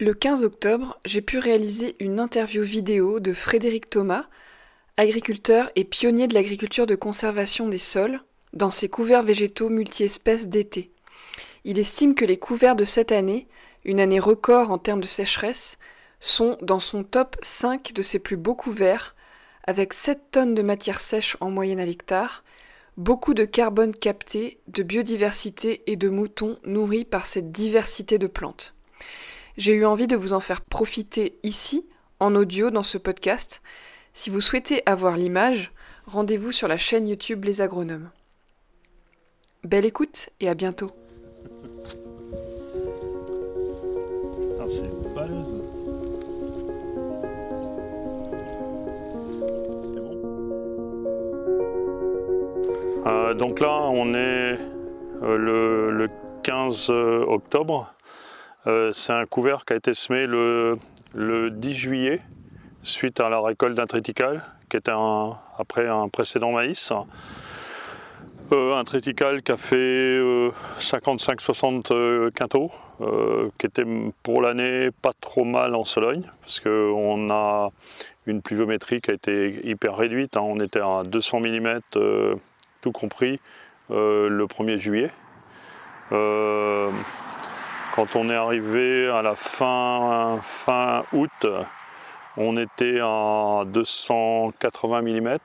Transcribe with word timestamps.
Le 0.00 0.12
15 0.12 0.42
octobre, 0.42 0.98
j'ai 1.04 1.20
pu 1.20 1.38
réaliser 1.38 1.94
une 2.00 2.18
interview 2.18 2.64
vidéo 2.64 3.20
de 3.20 3.32
Frédéric 3.32 3.88
Thomas, 3.88 4.26
agriculteur 4.96 5.70
et 5.76 5.84
pionnier 5.84 6.26
de 6.26 6.34
l'agriculture 6.34 6.88
de 6.88 6.96
conservation 6.96 7.68
des 7.68 7.78
sols, 7.78 8.20
dans 8.54 8.72
ses 8.72 8.88
couverts 8.88 9.22
végétaux 9.22 9.68
multi-espèces 9.68 10.48
d'été. 10.48 10.90
Il 11.62 11.78
estime 11.78 12.16
que 12.16 12.24
les 12.24 12.38
couverts 12.38 12.74
de 12.74 12.82
cette 12.82 13.12
année, 13.12 13.46
une 13.84 14.00
année 14.00 14.18
record 14.18 14.72
en 14.72 14.78
termes 14.78 15.00
de 15.00 15.06
sécheresse, 15.06 15.78
sont 16.18 16.58
dans 16.60 16.80
son 16.80 17.04
top 17.04 17.36
5 17.40 17.92
de 17.92 18.02
ses 18.02 18.18
plus 18.18 18.36
beaux 18.36 18.56
couverts, 18.56 19.14
avec 19.64 19.94
7 19.94 20.32
tonnes 20.32 20.54
de 20.56 20.62
matière 20.62 21.00
sèche 21.00 21.36
en 21.40 21.50
moyenne 21.50 21.78
à 21.78 21.86
l'hectare, 21.86 22.42
beaucoup 22.96 23.32
de 23.32 23.44
carbone 23.44 23.94
capté, 23.94 24.58
de 24.66 24.82
biodiversité 24.82 25.84
et 25.86 25.94
de 25.94 26.08
moutons 26.08 26.58
nourris 26.64 27.04
par 27.04 27.28
cette 27.28 27.52
diversité 27.52 28.18
de 28.18 28.26
plantes. 28.26 28.74
J'ai 29.56 29.74
eu 29.74 29.84
envie 29.84 30.08
de 30.08 30.16
vous 30.16 30.32
en 30.32 30.40
faire 30.40 30.62
profiter 30.62 31.38
ici, 31.44 31.86
en 32.18 32.34
audio, 32.34 32.70
dans 32.70 32.82
ce 32.82 32.98
podcast. 32.98 33.62
Si 34.12 34.28
vous 34.28 34.40
souhaitez 34.40 34.82
avoir 34.84 35.16
l'image, 35.16 35.72
rendez-vous 36.06 36.50
sur 36.50 36.66
la 36.66 36.76
chaîne 36.76 37.06
YouTube 37.06 37.44
Les 37.44 37.60
Agronomes. 37.60 38.10
Belle 39.62 39.84
écoute 39.84 40.30
et 40.40 40.48
à 40.48 40.54
bientôt. 40.54 40.90
Ah, 44.60 44.64
c'est 44.68 45.14
balèze. 45.14 45.46
C'est 49.82 50.00
bon. 50.00 50.20
Euh, 53.06 53.34
donc 53.34 53.60
là, 53.60 53.70
on 53.70 54.14
est 54.14 54.58
euh, 55.22 55.36
le, 55.36 55.92
le 55.92 56.10
15 56.42 56.90
octobre. 56.90 57.93
Euh, 58.66 58.92
c'est 58.92 59.12
un 59.12 59.26
couvert 59.26 59.64
qui 59.64 59.74
a 59.74 59.76
été 59.76 59.92
semé 59.94 60.26
le, 60.26 60.78
le 61.14 61.50
10 61.50 61.74
juillet 61.74 62.22
suite 62.82 63.20
à 63.20 63.28
la 63.28 63.40
récolte 63.40 63.74
d'un 63.74 63.86
triticale 63.86 64.42
qui 64.70 64.76
était 64.78 64.92
un- 64.92 65.36
après 65.58 65.86
un 65.86 66.08
précédent 66.08 66.52
maïs. 66.52 66.92
Euh, 68.52 68.74
un 68.76 68.84
triticale 68.84 69.42
qui 69.42 69.52
a 69.52 69.56
fait 69.56 69.76
euh, 69.76 70.50
55-60 70.78 71.92
euh, 71.92 72.30
quintaux, 72.30 72.70
qui 73.58 73.66
était 73.66 73.84
pour 74.22 74.40
l'année 74.40 74.90
pas 75.02 75.12
trop 75.20 75.44
mal 75.44 75.74
en 75.74 75.84
Sologne, 75.84 76.22
parce 76.40 76.60
qu'on 76.60 77.30
a 77.30 77.70
une 78.26 78.40
pluviométrie 78.40 79.00
qui 79.00 79.10
a 79.10 79.14
été 79.14 79.60
hyper 79.66 79.96
réduite. 79.96 80.36
hein. 80.36 80.42
On 80.42 80.60
était 80.60 80.80
à 80.80 81.02
200 81.04 81.40
mm, 81.40 81.80
tout 82.80 82.92
compris, 82.92 83.40
le 83.90 84.44
1er 84.46 84.78
juillet. 84.78 85.10
Quand 87.94 88.16
on 88.16 88.28
est 88.28 88.34
arrivé 88.34 89.08
à 89.08 89.22
la 89.22 89.36
fin, 89.36 90.40
fin 90.42 91.04
août, 91.12 91.46
on 92.36 92.56
était 92.56 92.98
à 93.00 93.62
280 93.66 95.02
mm. 95.02 95.38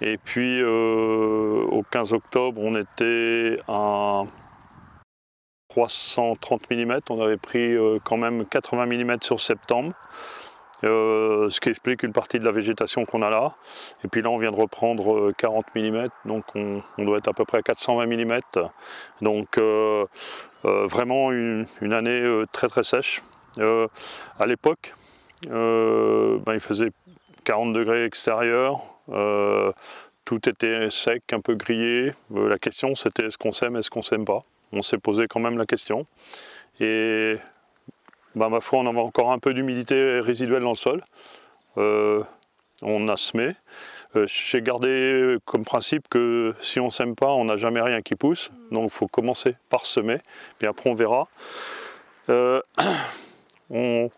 Et 0.00 0.18
puis 0.18 0.60
euh, 0.60 1.64
au 1.70 1.84
15 1.88 2.14
octobre, 2.14 2.60
on 2.60 2.74
était 2.74 3.60
à 3.68 4.24
330 5.68 6.68
mm. 6.68 6.98
On 7.10 7.22
avait 7.22 7.36
pris 7.36 7.76
euh, 7.76 8.00
quand 8.02 8.16
même 8.16 8.44
80 8.44 8.86
mm 8.86 9.18
sur 9.20 9.38
septembre. 9.38 9.92
Euh, 10.82 11.48
ce 11.50 11.60
qui 11.60 11.68
explique 11.68 12.02
une 12.02 12.12
partie 12.12 12.40
de 12.40 12.44
la 12.44 12.52
végétation 12.52 13.04
qu'on 13.04 13.22
a 13.22 13.30
là. 13.30 13.52
Et 14.02 14.08
puis 14.08 14.22
là, 14.22 14.30
on 14.30 14.38
vient 14.38 14.50
de 14.50 14.56
reprendre 14.56 15.14
euh, 15.14 15.34
40 15.38 15.66
mm, 15.76 16.08
donc 16.24 16.44
on, 16.56 16.82
doit 16.98 17.18
être 17.18 17.28
à 17.28 17.34
peu 17.34 17.44
près 17.44 17.58
à 17.58 17.62
420 17.62 18.06
mm. 18.06 18.40
Donc 19.20 19.58
vraiment 20.64 21.32
une, 21.32 21.66
année 21.92 22.20
euh, 22.20 22.46
très 22.52 22.68
très 22.68 22.82
sèche. 22.82 23.22
Euh, 23.58 23.88
à 24.38 24.46
l'époque, 24.46 24.92
euh, 25.48 26.38
ben, 26.44 26.54
il 26.54 26.60
faisait 26.60 26.90
40 27.44 27.72
degrés 27.72 28.04
extérieur, 28.04 28.82
euh, 29.08 29.72
tout 30.24 30.48
était 30.48 30.90
sec, 30.90 31.32
un 31.32 31.40
peu 31.40 31.54
grillé. 31.54 32.12
Euh, 32.34 32.48
la 32.48 32.58
question 32.58 32.94
c'était 32.94 33.26
est-ce 33.26 33.38
qu'on 33.38 33.52
s'aime, 33.52 33.76
est-ce 33.76 33.90
qu'on 33.90 34.02
s'aime 34.02 34.24
pas? 34.24 34.44
On 34.72 34.82
s'est 34.82 34.98
posé 34.98 35.26
quand 35.26 35.40
même 35.40 35.58
la 35.58 35.66
question. 35.66 36.06
Et 36.78 37.36
ben, 38.34 38.48
ma 38.48 38.60
foi, 38.60 38.80
on 38.80 38.86
avait 38.86 39.00
encore 39.00 39.32
un 39.32 39.38
peu 39.38 39.52
d'humidité 39.54 40.20
résiduelle 40.20 40.62
dans 40.62 40.70
le 40.70 40.74
sol. 40.76 41.04
Euh, 41.78 42.22
on 42.82 43.08
a 43.08 43.16
semé. 43.16 43.54
Euh, 44.16 44.26
J'ai 44.26 44.60
gardé 44.62 45.36
comme 45.44 45.64
principe 45.64 46.08
que 46.08 46.54
si 46.60 46.80
on 46.80 46.90
sème 46.90 47.14
pas, 47.14 47.28
on 47.28 47.44
n'a 47.44 47.56
jamais 47.56 47.80
rien 47.80 48.02
qui 48.02 48.16
pousse. 48.16 48.50
Donc 48.70 48.84
il 48.84 48.90
faut 48.90 49.08
commencer 49.08 49.54
par 49.68 49.86
semer, 49.86 50.18
puis 50.58 50.66
après 50.66 50.90
on 50.90 50.94
verra. 50.94 51.28
Euh, 52.28 52.60
on, 53.70 54.10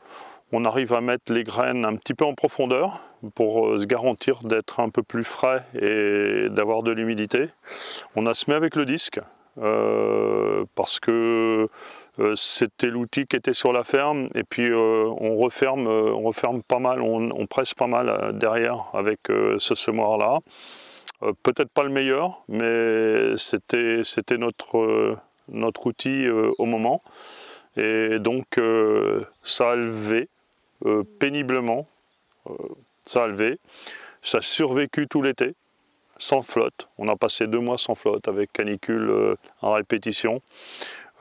on 0.53 0.65
arrive 0.65 0.93
à 0.93 1.01
mettre 1.01 1.33
les 1.33 1.45
graines 1.45 1.85
un 1.85 1.97
petit 1.97 2.15
peu 2.15 2.25
en 2.25 2.35
profondeur 2.35 3.01
pour 3.35 3.69
euh, 3.69 3.79
se 3.79 3.87
garantir 3.87 4.43
d'être 4.43 4.81
un 4.81 4.91
peu 4.91 5.03
plus 5.03 5.25
frais 5.25 5.65
et 5.75 6.49
d'avoir 6.51 6.83
de 6.83 6.93
l'humidité. 6.93 7.49
On 8.17 8.27
a 8.27 8.35
semé 8.35 8.57
avec 8.57 8.77
le 8.77 8.85
disque 8.85 9.21
euh, 9.59 10.65
parce 10.75 11.01
que 11.01 11.11
euh, 11.11 11.69
c'était 12.37 12.89
l'outil 12.89 13.25
qui 13.27 13.37
était 13.37 13.53
sur 13.53 13.73
la 13.73 13.85
ferme 13.85 14.29
et 14.35 14.45
puis 14.45 14.71
euh, 14.71 15.07
on 15.19 15.37
referme, 15.37 15.87
euh, 15.87 16.13
on 16.13 16.23
referme 16.23 16.63
pas 16.63 16.79
mal, 16.79 17.01
on, 17.01 17.47
presse 17.47 17.75
pas 17.75 17.87
mal 17.87 18.09
euh, 18.09 18.33
derrière 18.33 18.91
avec 18.93 19.31
euh, 19.31 19.59
ce 19.59 19.75
semoir 19.75 20.19
là. 20.19 20.39
Peut-être 21.45 21.71
pas 21.71 21.85
le 21.85 21.89
meilleur, 21.89 22.43
mais 22.49 23.37
c'était 23.37 24.37
notre 24.37 24.79
euh, 24.79 25.17
notre 25.49 25.87
outil 25.87 26.27
euh, 26.27 26.51
au 26.59 26.67
moment 26.67 27.03
et 27.77 28.19
donc 28.19 28.59
euh, 28.59 29.25
ça 29.43 29.71
a 29.71 29.77
levé 29.77 30.29
euh, 30.85 31.03
péniblement, 31.21 31.87
euh, 32.49 32.53
ça 33.07 33.25
a 33.25 33.27
levé, 33.29 33.59
ça 34.21 34.39
a 34.39 34.41
survécu 34.41 35.07
tout 35.09 35.23
l'été 35.23 35.55
sans 36.19 36.43
flotte. 36.43 36.89
On 36.99 37.09
a 37.09 37.17
passé 37.17 37.47
deux 37.47 37.59
mois 37.59 37.79
sans 37.79 37.95
flotte 37.95 38.29
avec 38.29 38.53
canicule 38.53 39.11
euh, 39.11 39.37
en 39.61 39.73
répétition. 39.73 40.43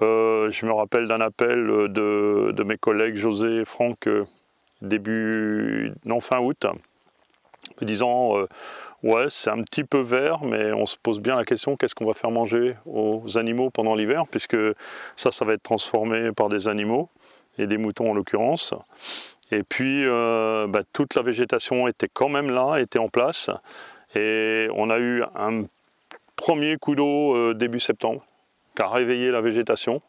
Euh, 0.01 0.50
je 0.50 0.66
me 0.66 0.72
rappelle 0.72 1.07
d'un 1.07 1.22
appel 1.22 1.69
euh, 1.69 2.51
de, 2.51 2.63
mes 2.63 2.78
collègues 2.78 3.16
José 3.16 3.57
et 3.57 3.66
Franck 3.66 4.07
euh, 4.07 4.25
début, 4.81 5.91
non 6.06 6.19
fin 6.19 6.39
août, 6.39 6.66
me 7.79 7.85
disant 7.85 8.34
ouais 9.03 9.25
c'est 9.29 9.51
un 9.51 9.62
petit 9.62 9.84
peu 9.84 10.00
vert, 10.00 10.44
mais 10.44 10.73
on 10.73 10.88
se 10.88 10.97
pose 10.97 11.19
bien 11.19 11.35
la 11.35 11.45
question 11.45 11.78
qu'est-ce 11.78 11.94
qu'on 11.94 12.06
va 12.06 12.16
faire 12.16 12.31
manger 12.31 12.75
aux 12.88 13.38
animaux 13.38 13.69
pendant 13.69 13.94
l'hiver, 13.94 14.25
puisque 14.29 14.57
ça 15.16 15.31
ça 15.31 15.45
va 15.45 15.53
être 15.53 15.62
transformé 15.62 16.31
par 16.31 16.50
des 16.50 16.68
animaux 16.68 17.09
et 17.59 17.68
des 17.68 17.78
moutons 17.78 18.09
en 18.09 18.13
l'occurrence. 18.16 18.73
Et 19.51 19.62
puis 19.62 20.03
bah, 20.07 20.81
toute 20.94 21.13
la 21.13 21.22
végétation 21.22 21.88
était 21.88 22.09
quand 22.12 22.29
même 22.29 22.50
là, 22.50 22.78
était 22.78 23.00
en 23.00 23.07
place, 23.07 23.51
et 24.16 24.68
on 24.73 24.89
a 24.89 24.97
eu 24.97 25.23
un 25.35 25.66
premier 26.35 26.78
coup 26.78 26.95
d'eau 26.95 27.53
début 27.53 27.79
septembre 27.79 28.25
qui 28.76 28.82
a 28.82 28.88
réveillé 28.88 29.32
la 29.32 29.42
végétation. 29.42 30.02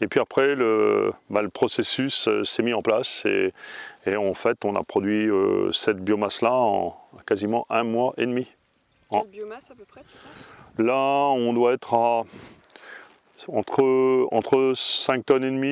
Et 0.00 0.08
puis 0.08 0.20
après, 0.20 0.54
le, 0.54 1.12
bah, 1.30 1.40
le 1.42 1.48
processus 1.48 2.28
euh, 2.28 2.44
s'est 2.44 2.62
mis 2.62 2.74
en 2.74 2.82
place 2.82 3.24
et, 3.24 3.52
et 4.04 4.14
en 4.16 4.34
fait, 4.34 4.64
on 4.64 4.76
a 4.76 4.82
produit 4.82 5.26
euh, 5.28 5.72
cette 5.72 5.98
biomasse-là 6.04 6.52
en 6.52 6.96
quasiment 7.26 7.66
un 7.70 7.82
mois 7.84 8.12
et 8.18 8.26
demi. 8.26 8.46
Quelle 9.10 9.30
biomasse 9.30 9.70
à 9.70 9.74
peu 9.74 9.84
près 9.86 10.02
Là, 10.78 10.94
on 10.94 11.52
doit 11.54 11.72
être 11.72 11.94
à 11.94 12.24
entre, 13.48 14.26
entre 14.32 14.72
5 14.74 15.24
tonnes 15.26 15.44
et 15.44 15.50
demie 15.50 15.68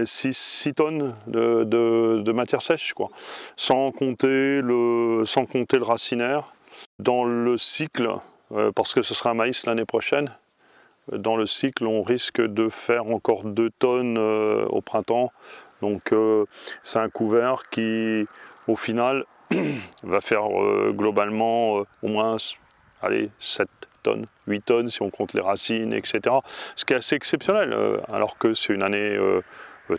et 0.00 0.04
6, 0.06 0.36
6 0.36 0.74
tonnes 0.74 1.14
de, 1.26 1.64
de- 1.64 2.20
de 2.24 2.32
matière 2.32 2.62
sèche, 2.62 2.92
quoi. 2.94 3.10
Sans 3.56 3.90
compter 3.92 4.60
le, 4.60 5.22
sans 5.24 5.44
compter 5.46 5.78
le 5.78 5.84
racinaire. 5.84 6.52
Dans 7.00 7.24
le 7.24 7.56
cycle, 7.58 8.08
euh, 8.52 8.70
parce 8.72 8.94
que 8.94 9.02
ce 9.02 9.14
sera 9.14 9.30
un 9.30 9.34
maïs 9.34 9.66
l'année 9.66 9.84
prochaine, 9.84 10.30
dans 11.12 11.36
le 11.36 11.46
cycle, 11.46 11.86
on 11.86 12.02
risque 12.02 12.40
de 12.40 12.68
faire 12.68 13.06
encore 13.06 13.44
2 13.44 13.70
tonnes 13.78 14.18
euh, 14.18 14.64
au 14.66 14.80
printemps. 14.80 15.32
Donc, 15.82 16.12
euh, 16.12 16.44
c'est 16.82 16.98
un 16.98 17.08
couvert 17.08 17.68
qui, 17.70 18.26
au 18.66 18.76
final, 18.76 19.24
va 20.02 20.20
faire 20.20 20.46
euh, 20.46 20.92
globalement 20.94 21.84
au 22.02 22.08
moins 22.08 22.36
allez, 23.00 23.30
7 23.38 23.68
tonnes, 24.02 24.26
8 24.46 24.64
tonnes 24.64 24.88
si 24.88 25.02
on 25.02 25.10
compte 25.10 25.32
les 25.34 25.42
racines, 25.42 25.92
etc. 25.92 26.36
Ce 26.74 26.84
qui 26.84 26.94
est 26.94 26.96
assez 26.96 27.14
exceptionnel, 27.14 27.74
alors 28.12 28.38
que 28.38 28.54
c'est 28.54 28.72
une 28.72 28.82
année 28.82 29.16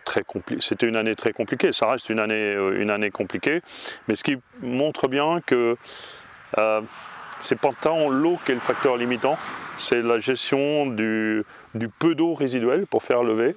très 0.03 0.23
compliquée. 0.23 0.61
C'était 0.61 0.85
une 0.85 0.97
année 0.97 1.15
très 1.15 1.31
compliquée, 1.31 1.71
ça 1.71 1.89
reste 1.89 2.09
une 2.09 2.19
année, 2.19 2.53
une 2.75 2.89
année 2.89 3.09
compliquée, 3.09 3.61
mais 4.07 4.15
ce 4.15 4.23
qui 4.23 4.37
montre 4.61 5.07
bien 5.07 5.39
que 5.45 5.77
euh, 6.57 6.81
c'est 7.39 7.59
pas 7.59 7.69
tant 7.79 8.09
l'eau 8.09 8.37
qui 8.45 8.51
est 8.51 8.55
le 8.55 8.61
facteur 8.61 8.97
limitant, 8.97 9.37
c'est 9.79 10.01
la 10.01 10.19
gestion 10.19 10.85
du, 10.85 11.45
peu 11.99 12.15
d'eau 12.15 12.33
résiduelle 12.33 12.85
pour 12.87 13.03
faire 13.03 13.23
lever. 13.23 13.55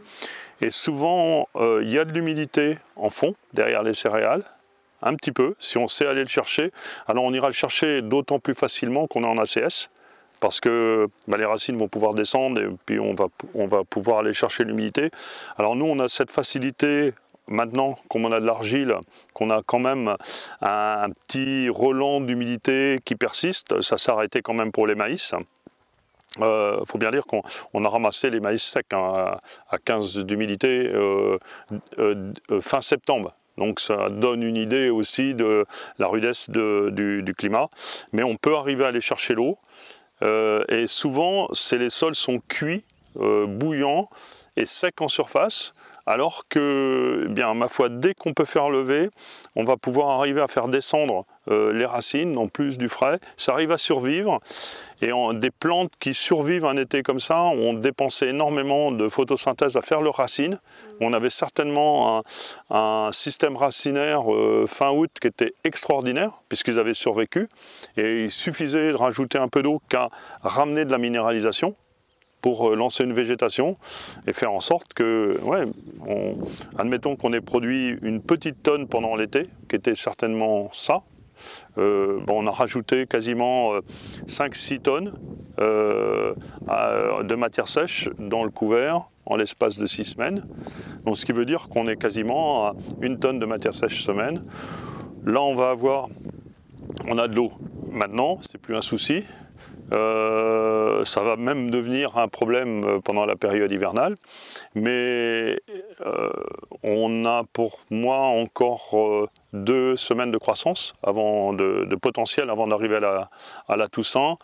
Et 0.61 0.71
souvent, 0.71 1.49
euh, 1.57 1.81
il 1.83 1.93
y 1.93 1.99
a 1.99 2.05
de 2.05 2.13
l'humidité 2.13 2.79
en 2.97 3.11
fond, 3.11 3.35
derrière 3.53 3.83
les 3.83 3.95
céréales, 3.95 4.45
un 5.03 5.15
petit 5.15 5.33
peu, 5.33 5.55
si 5.59 5.79
on 5.79 5.89
sait 5.89 6.07
aller 6.07 6.23
le 6.23 6.29
chercher. 6.29 6.73
Alors 7.09 7.25
on 7.25 7.33
ira 7.33 7.49
le 7.49 7.53
chercher 7.53 8.03
d'autant 8.03 8.39
plus 8.39 8.55
facilement 8.55 9.07
qu'on 9.07 9.25
est 9.25 9.27
en 9.27 9.39
ACS, 9.39 9.91
parce 10.43 10.61
que 10.61 11.09
bah, 11.29 11.37
les 11.37 11.45
racines 11.45 11.77
vont 11.77 11.89
pouvoir 11.89 12.15
descendre 12.15 12.61
et 12.61 12.69
puis 12.87 12.99
on 12.99 13.15
va, 13.15 13.85
pouvoir 13.85 14.19
aller 14.19 14.33
chercher 14.33 14.65
l'humidité. 14.65 15.11
Alors 15.57 15.77
nous, 15.77 15.87
on 15.87 15.99
a 15.99 16.09
cette 16.09 16.31
facilité 16.31 17.13
maintenant, 17.49 17.99
comme 18.09 18.25
on 18.25 18.33
a 18.33 18.41
de 18.41 18.47
l'argile, 18.47 18.97
qu'on 19.35 19.51
a 19.51 19.63
quand 19.65 19.79
même 19.79 20.17
un, 20.61 21.09
petit 21.27 21.69
relent 21.69 22.21
d'humidité 22.21 22.99
qui 23.05 23.15
persiste, 23.15 23.81
ça 23.83 23.99
s'est 23.99 24.11
arrêté 24.11 24.43
quand 24.43 24.55
même 24.55 24.73
pour 24.73 24.87
les 24.87 24.95
maïs. 24.95 25.35
Il 26.38 26.44
euh, 26.44 26.84
faut 26.87 26.99
bien 26.99 27.11
dire 27.11 27.25
qu'on 27.26 27.84
a 27.84 27.88
ramassé 27.88 28.31
les 28.31 28.40
maïs 28.40 28.62
secs 28.62 28.93
hein, 28.93 29.37
à 29.69 29.79
15 29.79 30.25
d'humidité 30.25 30.90
euh, 30.93 31.38
euh, 31.99 32.32
fin 32.61 32.81
septembre. 32.81 33.34
Donc 33.58 33.81
ça 33.81 34.08
donne 34.08 34.43
une 34.43 34.56
idée 34.56 34.88
aussi 34.88 35.34
de 35.34 35.67
la 35.99 36.06
rudesse 36.06 36.49
du, 36.49 37.23
du, 37.23 37.34
climat. 37.34 37.69
Mais 38.12 38.23
on 38.23 38.37
peut 38.37 38.56
arriver 38.56 38.84
à 38.84 38.88
aller 38.88 39.02
chercher 39.02 39.34
l'eau. 39.34 39.58
et 40.23 40.87
souvent, 40.87 41.49
les 41.73 41.90
sols 41.90 42.14
sont 42.14 42.40
cuits, 42.49 42.84
bouillants 43.14 44.08
et 44.56 44.64
secs 44.64 45.00
en 45.00 45.08
surface 45.08 45.75
alors 46.07 46.45
que, 46.49 47.27
eh 47.27 47.29
bien, 47.29 47.55
ma 47.55 47.69
foi, 47.69 47.89
dès 47.89 48.15
qu'on 48.15 48.33
peut 48.33 48.45
faire 48.45 48.71
lever, 48.71 49.11
on 49.57 49.65
va 49.65 49.77
pouvoir 49.77 50.11
arriver 50.11 50.41
à 50.41 50.49
faire 50.49 50.69
descendre 50.69 51.25
euh, 51.49 51.73
les 51.73 51.85
racines, 51.85 52.37
en 52.39 52.49
plus 52.49 52.79
du 52.79 52.89
frais. 52.89 53.19
Ça 53.37 53.53
arrive 53.53 53.73
à 53.73 53.77
survivre. 53.77 54.41
Et 55.01 55.11
des 55.35 55.51
plantes 55.51 55.91
qui 55.99 56.15
survivent 56.15 56.65
un 56.65 56.77
été 56.77 57.03
comme 57.03 57.19
ça 57.19 57.41
ont 57.41 57.73
dépensé 57.73 58.29
énormément 58.29 58.93
de 58.93 59.09
photosynthèse 59.09 59.77
à 59.77 59.83
faire 59.83 60.01
leurs 60.01 60.15
racines. 60.15 60.61
On 61.01 61.13
avait 61.13 61.29
certainement 61.29 62.23
un, 62.71 63.11
système 63.11 63.57
racinaire 63.57 64.33
euh, 64.33 64.65
fin 64.69 64.91
août 64.91 65.11
qui 65.21 65.27
était 65.27 65.55
extraordinaire, 65.65 66.31
puisqu'ils 66.49 66.79
avaient 66.79 66.95
survécu. 66.95 67.49
Et 67.97 68.23
il 68.23 68.31
suffisait 68.31 68.93
de 68.93 68.97
rajouter 68.97 69.39
un 69.39 69.49
peu 69.49 69.63
d'eau 69.63 69.83
qu'à 69.89 70.09
ramener 70.43 70.85
de 70.85 70.93
la 70.93 70.99
minéralisation 70.99 71.75
pour 72.43 72.69
euh, 72.69 72.77
lancer 72.77 73.05
une 73.05 73.15
végétation 73.15 73.79
et 74.27 74.35
faire 74.35 74.53
en 74.53 74.61
sorte 74.61 74.93
que, 74.93 75.39
ouais, 75.43 75.65
admettons 76.77 77.17
qu'on 77.17 77.33
ait 77.33 77.41
produit 77.41 77.97
une 78.03 78.21
petite 78.21 78.62
tonne 78.62 78.87
pendant 78.89 79.17
l'été, 79.17 79.44
qui 79.71 79.77
était 79.77 79.94
certainement 79.94 80.69
ça, 80.73 81.03
euh, 81.79 82.21
on 82.29 82.47
a 82.47 82.50
rajouté 82.50 83.06
quasiment 83.06 83.79
5-6 84.27 84.75
euh, 84.75 84.79
tonnes 84.79 85.12
de 87.27 87.35
matière 87.35 87.67
sèche 87.67 88.11
dans 88.19 88.44
le 88.44 88.50
couvert 88.50 89.09
en 89.27 89.37
l'espace 89.37 89.79
de 89.79 89.87
6 89.87 90.05
semaines. 90.05 90.44
Donc, 91.05 91.17
ce 91.17 91.25
qui 91.25 91.33
veut 91.33 91.47
dire 91.47 91.69
qu'on 91.69 91.89
est 91.89 91.97
quasiment 91.97 92.67
à 92.67 92.75
une 93.00 93.19
tonne 93.19 93.39
de 93.39 93.47
matière 93.47 93.75
sèche 93.75 94.03
semaine. 94.03 94.44
Là, 95.25 95.41
on 95.41 95.55
va 95.55 95.71
avoir, 95.71 96.09
on 97.09 97.17
a 97.19 97.29
de 97.29 97.37
l'eau 97.37 97.53
maintenant, 97.93 98.39
c'est 98.43 98.59
plus 98.59 98.77
un 98.77 98.83
souci. 98.83 99.23
Euh, 99.93 101.05
ça 101.05 101.23
va 101.23 101.37
même 101.37 101.71
devenir 101.71 102.17
un 102.17 102.29
problème 102.29 102.83
euh, 102.85 103.01
pendant 103.01 103.27
la 103.27 103.37
période 103.37 103.71
hivernale. 103.71 104.17
Mais 104.75 105.61
euh, 106.07 106.31
on 106.83 107.25
a 107.27 107.43
pour 107.53 107.81
moi 107.91 108.19
encore 108.19 109.29
deux 109.53 109.97
semaines 109.97 110.31
de 110.31 110.39
croissance 110.39 110.95
avant 111.03 111.53
de, 111.53 111.95
potentiel 112.01 112.51
avant 112.51 112.67
d'arriver 112.67 112.97
à 113.69 113.77
la, 113.77 113.89
Toussaint. 113.89 114.37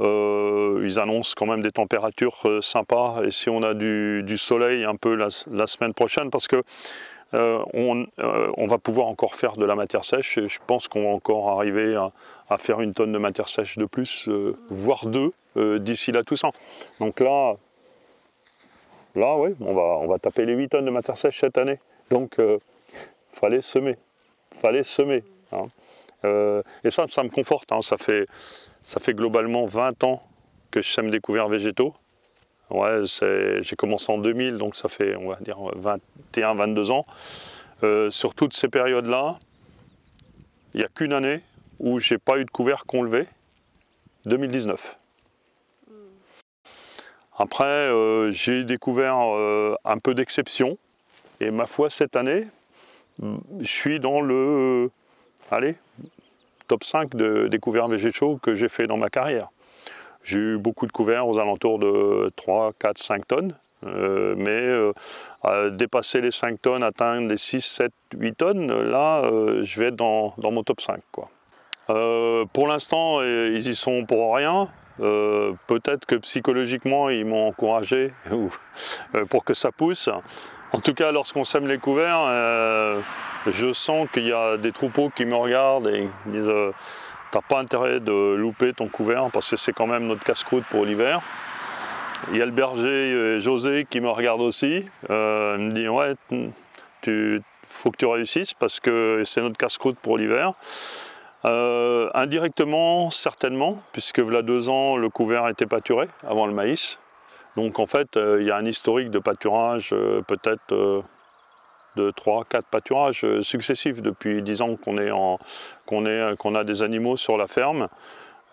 ils 0.00 0.98
annoncent 1.00 1.34
quand 1.36 1.46
même 1.46 1.62
des 1.62 1.72
températures 1.72 2.42
sympas 2.60 3.22
et 3.24 3.30
si 3.30 3.50
on 3.50 3.62
a 3.62 3.74
du, 3.74 4.36
soleil 4.38 4.84
un 4.84 4.96
peu 4.96 5.14
la, 5.14 5.66
semaine 5.66 5.92
prochaine 5.92 6.30
parce 6.30 6.46
que 6.46 6.62
on, 7.34 8.66
va 8.66 8.78
pouvoir 8.78 9.06
encore 9.06 9.34
faire 9.34 9.56
de 9.56 9.64
la 9.64 9.74
matière 9.74 10.04
sèche 10.04 10.38
et 10.38 10.48
je 10.48 10.58
pense 10.66 10.88
qu'on 10.88 11.04
va 11.04 11.08
encore 11.10 11.50
arriver 11.50 11.96
à, 12.48 12.58
faire 12.58 12.80
une 12.80 12.94
tonne 12.94 13.12
de 13.12 13.18
matière 13.18 13.48
sèche 13.48 13.78
de 13.78 13.84
plus, 13.84 14.28
euh, 14.28 14.56
voire 14.68 15.06
deux, 15.06 15.32
euh, 15.56 15.78
d'ici 15.78 16.12
là 16.12 16.22
Toussaint. 16.22 16.50
Donc 17.00 17.20
là, 17.20 17.56
là 19.16 19.36
on 19.60 19.74
va, 19.74 19.82
on 20.00 20.06
va 20.06 20.18
taper 20.18 20.46
les 20.46 20.54
8 20.54 20.68
tonnes 20.68 20.84
de 20.84 20.90
matière 20.90 21.16
sèche 21.16 21.40
cette 21.40 21.58
année. 21.58 21.78
Donc, 22.10 22.38
euh, 22.38 22.58
fallait 23.32 23.60
semer. 23.60 23.96
fallait 24.56 24.84
semer. 24.84 25.24
Hein. 25.52 25.66
et 26.84 26.90
ça, 26.90 27.06
ça 27.08 27.22
me 27.22 27.28
conforte. 27.28 27.70
Hein. 27.72 27.80
Ça, 27.80 27.96
fait, 27.96 28.26
ça 28.82 29.00
fait 29.00 29.14
globalement 29.14 29.66
20 29.66 30.04
ans 30.04 30.22
que 30.70 30.82
je 30.82 30.90
sème 30.90 31.10
des 31.10 31.20
couverts 31.20 31.48
végétaux. 31.48 31.94
Ouais, 32.70 33.02
j'ai 33.04 33.76
commencé 33.76 34.10
en 34.10 34.18
2000, 34.18 34.58
donc 34.58 34.74
ça 34.76 34.88
fait, 34.88 35.16
on 35.16 35.28
va 35.28 35.36
dire, 35.40 35.58
21, 35.76 36.54
22 36.54 36.90
ans. 36.90 37.06
sur 38.10 38.34
toutes 38.34 38.54
ces 38.54 38.68
périodes-là, 38.68 39.38
il 40.74 40.78
n'y 40.78 40.84
a 40.84 40.88
qu'une 40.88 41.12
année 41.12 41.40
où 41.78 41.98
j'ai 41.98 42.18
pas 42.18 42.38
eu 42.38 42.44
de 42.44 42.50
couvert 42.50 42.84
conlevé, 42.86 43.26
2019. 44.26 44.98
Après, 47.36 47.64
euh, 47.64 48.30
j'ai 48.30 48.64
découvert 48.64 49.34
euh, 49.34 49.74
un 49.84 49.98
peu 49.98 50.14
d'exception. 50.14 50.78
Et 51.40 51.50
ma 51.50 51.66
foi, 51.66 51.90
cette 51.90 52.14
année, 52.16 52.46
je 53.20 53.66
suis 53.66 53.98
dans 53.98 54.20
le 54.20 54.90
allez, 55.50 55.74
top 56.68 56.84
5 56.84 57.14
de, 57.14 57.48
des 57.48 57.58
couverts 57.58 57.88
végétaux 57.88 58.38
que 58.42 58.54
j'ai 58.54 58.68
fait 58.68 58.86
dans 58.86 58.96
ma 58.96 59.10
carrière. 59.10 59.48
J'ai 60.24 60.38
eu 60.40 60.58
beaucoup 60.58 60.86
de 60.86 60.92
couverts 60.92 61.28
aux 61.28 61.38
alentours 61.38 61.78
de 61.78 62.32
3, 62.34 62.72
4, 62.78 62.98
5 62.98 63.26
tonnes. 63.28 63.54
Euh, 63.86 64.34
mais 64.36 65.70
dépasser 65.76 66.20
les 66.22 66.30
5 66.30 66.60
tonnes, 66.60 66.82
atteindre 66.82 67.28
les 67.28 67.36
6, 67.36 67.60
7, 67.60 67.92
8 68.16 68.34
tonnes, 68.34 68.72
là, 68.72 69.22
je 69.60 69.80
vais 69.80 69.88
être 69.88 69.96
dans, 69.96 70.34
mon 70.38 70.62
top 70.62 70.80
5. 70.80 71.00
Quoi. 71.12 71.28
Euh, 71.90 72.44
pour 72.52 72.66
l'instant, 72.66 73.18
euh, 73.20 73.50
ils 73.52 73.68
y 73.68 73.74
sont 73.74 74.04
pour 74.06 74.34
rien. 74.34 74.68
Euh, 75.00 75.52
peut-être 75.66 76.06
que 76.06 76.14
psychologiquement, 76.16 77.10
ils 77.10 77.24
m'ont 77.24 77.48
encouragé 77.48 78.12
pour 79.30 79.44
que 79.44 79.54
ça 79.54 79.72
pousse. 79.72 80.08
En 80.72 80.80
tout 80.80 80.94
cas, 80.94 81.12
lorsqu'on 81.12 81.44
sème 81.44 81.66
les 81.66 81.78
couverts, 81.78 83.02
je 83.46 83.72
sens 83.72 84.08
qu'il 84.12 84.26
y 84.26 84.32
a 84.32 84.56
des 84.56 84.72
troupeaux 84.72 85.10
qui 85.14 85.24
me 85.24 85.36
regardent 85.36 85.88
et 85.88 86.08
disent 86.26 86.50
Pas 87.42 87.58
intérêt 87.58 88.00
de 88.00 88.34
louper 88.34 88.72
ton 88.72 88.88
couvert 88.88 89.30
parce 89.32 89.50
que 89.50 89.56
c'est 89.56 89.72
quand 89.72 89.86
même 89.86 90.06
notre 90.06 90.24
casse-croûte 90.24 90.64
pour 90.70 90.84
l'hiver. 90.84 91.20
Il 92.30 92.38
y 92.38 92.42
a 92.42 92.46
le 92.46 92.52
berger 92.52 93.38
José 93.40 93.86
qui 93.88 94.00
me 94.00 94.08
regarde 94.08 94.40
aussi. 94.40 94.86
il 95.08 95.14
me 95.14 95.70
dit 95.72 95.88
Ouais, 95.88 96.14
il 97.06 97.42
faut 97.66 97.90
que 97.90 97.96
tu 97.96 98.06
réussisses 98.06 98.54
parce 98.54 98.80
que 98.80 99.22
c'est 99.24 99.40
notre 99.40 99.58
casse-croûte 99.58 99.98
pour 100.00 100.16
l'hiver. 100.16 100.54
Euh, 101.46 102.08
indirectement, 102.14 103.10
certainement, 103.10 103.82
puisque 103.92 104.20
voilà 104.20 104.40
deux 104.40 104.70
ans, 104.70 104.96
le 104.96 105.10
couvert 105.10 105.46
était 105.48 105.66
pâturé 105.66 106.08
avant 106.26 106.46
le 106.46 106.54
maïs. 106.54 106.98
Donc 107.56 107.78
en 107.78 107.86
fait, 107.86 108.16
euh, 108.16 108.38
il 108.40 108.46
y 108.46 108.50
a 108.50 108.56
un 108.56 108.64
historique 108.64 109.10
de 109.10 109.18
pâturage, 109.18 109.90
euh, 109.92 110.22
peut-être 110.22 111.04
de 111.96 112.10
3, 112.10 112.44
4 112.44 112.66
pâturages 112.66 113.26
successifs 113.40 114.02
depuis 114.02 114.42
10 114.42 114.62
ans 114.62 114.76
qu'on 114.76 114.98
est 114.98 115.10
qu'on 115.86 116.36
qu'on 116.36 116.54
a 116.54 116.64
des 116.64 116.82
animaux 116.82 117.16
sur 117.16 117.36
la 117.36 117.46
ferme. 117.46 117.88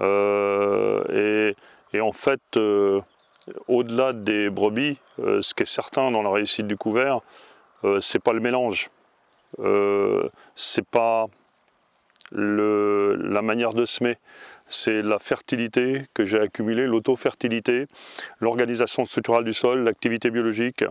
Et, 0.02 1.56
et, 1.94 2.02
en 2.02 2.12
fait, 2.12 2.42
au-delà 3.68 4.14
des 4.14 4.50
brebis, 4.50 4.98
ce 5.18 5.54
qui 5.54 5.64
est 5.64 5.66
certain 5.66 6.12
dans 6.12 6.22
la 6.22 6.32
réussite 6.32 6.68
du 6.68 6.78
couvert, 6.78 7.20
c'est 8.00 8.22
pas 8.24 8.34
le 8.34 8.40
mélange. 8.40 8.90
c'est 10.56 10.88
pas 10.88 11.28
la 12.32 13.42
manière 13.42 13.74
de 13.74 13.86
semer, 13.86 14.18
c'est 14.72 15.02
la 15.02 15.20
fertilité 15.20 16.04
que 16.14 16.26
j'ai 16.26 16.40
accumulée, 16.40 16.86
l'auto-fertilité, 16.86 17.86
l'organisation 18.40 19.06
structurale 19.06 19.44
du 19.44 19.54
sol, 19.54 19.84
l'activité 19.84 20.30
biologique, 20.30 20.84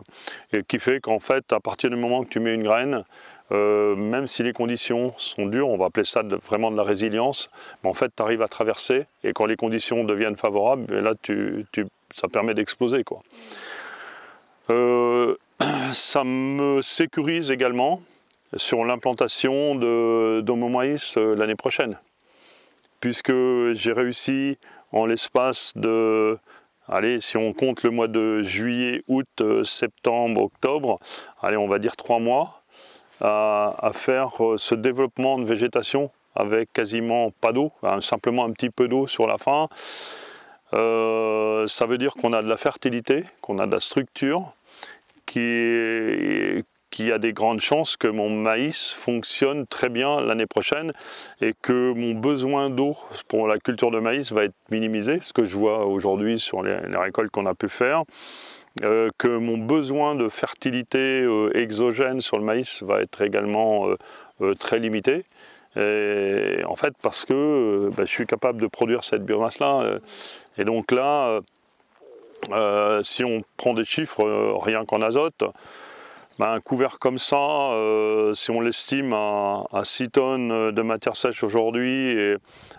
et 0.53 0.63
qui 0.63 0.79
fait 0.79 1.01
qu'en 1.01 1.19
fait, 1.19 1.53
à 1.53 1.61
partir 1.61 1.91
du 1.91 1.97
moment 1.97 2.25
que 2.25 2.29
tu 2.29 2.41
mets 2.41 2.55
une 2.55 2.63
graine, 2.63 3.05
euh, 3.53 3.97
même 3.97 4.27
si 4.27 4.43
les 4.43 4.53
conditions 4.53 5.13
sont 5.17 5.47
dures, 5.47 5.69
on 5.69 5.77
va 5.77 5.87
appeler 5.87 6.05
ça 6.05 6.23
vraiment 6.23 6.71
de 6.71 6.77
la 6.77 6.85
résilience, 6.85 7.51
mais 7.83 7.91
en 7.91 7.95
fait, 7.95 8.13
tu 8.17 8.23
arrives 8.23 8.43
à 8.43 8.49
traverser, 8.49 9.07
et 9.25 9.33
quand 9.33 9.47
les 9.47 9.57
conditions 9.57 10.05
deviennent 10.05 10.37
favorables, 10.37 10.85
ben 10.85 11.03
là, 11.03 11.15
ça 12.15 12.29
permet 12.29 12.55
d'exploser. 12.55 13.03
quoi. 13.03 13.23
Euh, 14.71 15.37
ça 15.93 16.23
me 16.25 16.81
sécurise 16.83 17.51
également, 17.51 18.01
sur 18.57 18.85
l'implantation 18.85 19.75
de 19.75 20.41
d'Homo 20.41 20.69
maïs 20.69 21.17
euh, 21.17 21.35
l'année 21.37 21.55
prochaine. 21.55 21.97
Puisque 23.01 23.33
j'ai 23.73 23.93
réussi 23.93 24.59
en 24.93 25.07
l'espace 25.07 25.73
de, 25.77 26.39
allez, 26.89 27.21
si 27.21 27.37
on 27.37 27.53
compte 27.53 27.83
le 27.83 27.91
mois 27.91 28.09
de 28.09 28.43
juillet, 28.43 29.03
août, 29.09 29.27
euh, 29.41 29.65
septembre, 29.65 30.43
octobre, 30.43 30.99
allez, 31.41 31.57
on 31.57 31.69
va 31.69 31.79
dire 31.79 31.97
trois 31.97 32.19
mois, 32.19 32.63
à, 33.23 33.91
faire 33.93 34.43
euh, 34.43 34.57
ce 34.57 34.75
développement 34.75 35.39
de 35.39 35.45
végétation 35.45 36.11
avec 36.35 36.73
quasiment 36.73 37.31
pas 37.31 37.53
d'eau, 37.53 37.73
hein, 37.83 38.01
simplement 38.01 38.45
un 38.45 38.53
petit 38.53 38.71
peu 38.71 38.89
d'eau 38.89 39.07
sur 39.07 39.27
la 39.27 39.37
fin. 39.37 39.69
ça 40.73 41.87
veut 41.87 41.99
dire 41.99 42.15
qu'on 42.15 42.33
a 42.33 42.43
de 42.43 42.49
la 42.49 42.57
fertilité, 42.57 43.25
qu'on 43.43 43.59
a 43.59 43.67
de 43.67 43.73
la 43.73 43.81
structure, 43.81 44.53
qui 45.27 45.41
est, 45.41 46.65
qu'il 46.91 47.07
y 47.07 47.13
a 47.13 47.19
des 47.19 47.33
grandes 47.33 47.61
chances 47.61 47.97
que 47.97 48.09
mon 48.09 48.29
maïs 48.29 48.93
fonctionne 48.93 49.67
très 49.67 49.89
bien 49.89 50.21
l'année 50.21 50.47
prochaine 50.47 50.93
et 51.41 51.55
que 51.63 51.93
mon 51.93 52.15
besoin 52.15 52.71
d'eau 52.71 52.97
pour 53.29 53.47
la 53.47 53.59
culture 53.59 53.91
de 53.91 54.01
maïs 54.01 54.33
va 54.33 54.45
être 54.45 54.55
minimisé, 54.71 55.19
ce 55.21 55.33
que 55.33 55.45
je 55.45 55.57
vois 55.57 55.87
aujourd'hui 55.87 56.39
sur 56.39 56.63
les, 56.63 56.77
récoltes 56.97 57.31
qu'on 57.31 57.47
a 57.47 57.55
pu 57.55 57.69
faire. 57.69 58.03
que 58.81 59.29
mon 59.29 59.59
besoin 59.59 60.15
de 60.15 60.29
fertilité 60.29 61.27
exogène 61.55 62.21
sur 62.21 62.39
le 62.39 62.45
maïs 62.45 62.83
va 62.83 63.01
être 63.01 63.23
également 63.23 63.89
très 64.59 64.79
limité. 64.79 65.25
En 65.77 66.77
fait, 66.77 66.95
parce 67.03 67.25
que 67.25 67.91
bah, 67.97 68.05
je 68.05 68.11
suis 68.11 68.27
capable 68.27 68.61
de 68.61 68.67
produire 68.67 69.05
cette 69.05 69.25
biomasse-là. 69.25 69.99
et 70.59 70.65
donc 70.65 70.93
là, 70.93 71.41
si 73.03 73.25
on 73.25 73.43
prend 73.57 73.75
des 73.75 73.85
chiffres 73.85 74.25
rien 74.63 74.85
qu'en 74.85 75.03
azote, 75.03 75.45
bah, 76.41 76.53
un 76.53 76.61
couvert 76.61 76.99
comme 76.99 77.19
ça, 77.19 77.37
euh, 77.37 78.33
si 78.33 78.51
on 78.51 78.63
l'estime 78.63 79.13
à, 79.13 79.83
6 79.85 80.09
tonnes 80.09 80.71
de 80.71 80.81
matière 80.83 81.15
sèche 81.15 81.45
aujourd'hui 81.45 82.13
et 82.13 82.37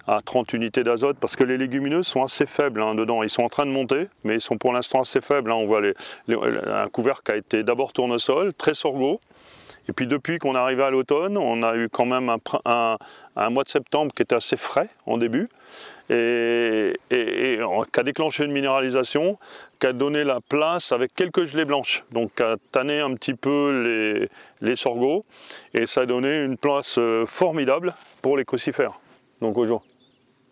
à 0.07 0.19
30 0.19 0.53
unités 0.53 0.83
d'azote, 0.83 1.17
parce 1.21 1.35
que 1.35 1.43
les 1.43 1.59
légumineuses 1.59 2.07
sont 2.07 2.23
assez 2.23 2.47
faibles 2.47 2.81
hein, 2.81 2.95
dedans. 2.95 3.21
Ils 3.21 3.29
sont 3.29 3.43
en 3.43 3.49
train 3.49 3.67
de 3.67 3.71
monter, 3.71 4.07
mais 4.23 4.33
ils 4.33 4.41
sont 4.41 4.57
pour 4.57 4.73
l'instant 4.73 5.01
assez 5.01 5.21
faibles. 5.21 5.51
Hein. 5.51 5.57
On 5.57 5.67
voit 5.67 5.81
un 6.27 6.87
couvert 6.87 7.21
qui 7.21 7.33
a 7.33 7.35
été 7.35 7.61
d'abord 7.61 7.93
tournesol, 7.93 8.51
très 8.55 8.73
sorgho. 8.73 9.21
Et 9.87 9.93
puis 9.93 10.07
depuis 10.07 10.39
qu'on 10.39 10.55
est 10.55 10.57
arrivé 10.57 10.81
à 10.81 10.89
l'automne, 10.89 11.37
on 11.37 11.61
a 11.61 11.75
eu 11.75 11.87
quand 11.87 12.07
même 12.07 12.35
un 12.65 13.49
mois 13.51 13.63
de 13.63 13.69
septembre 13.69 14.11
qui 14.11 14.23
était 14.23 14.35
assez 14.35 14.57
frais 14.57 14.89
en 15.05 15.19
début 15.19 15.49
et, 16.11 16.93
qui 17.09 17.99
a 17.99 18.03
déclenché 18.03 18.43
une 18.43 18.51
minéralisation, 18.51 19.37
qui 19.81 19.87
a 19.87 19.93
donné 19.93 20.23
la 20.23 20.39
place 20.41 20.91
avec 20.91 21.15
quelques 21.15 21.45
gelées 21.45 21.65
blanches, 21.65 22.05
donc 22.11 22.39
a 22.39 22.55
tanné 22.71 22.99
un 22.99 23.15
petit 23.15 23.33
peu 23.33 23.81
les, 23.81 24.29
les 24.61 24.75
sorgho, 24.75 25.25
et 25.73 25.87
ça 25.87 26.01
a 26.01 26.05
donné 26.05 26.43
une 26.43 26.55
place 26.55 26.99
euh, 26.99 27.25
formidable 27.25 27.95
pour 28.21 28.37
les 28.37 28.45
crucifères. 28.45 28.99
Donc 29.41 29.57
aujourd'hui, 29.57 29.89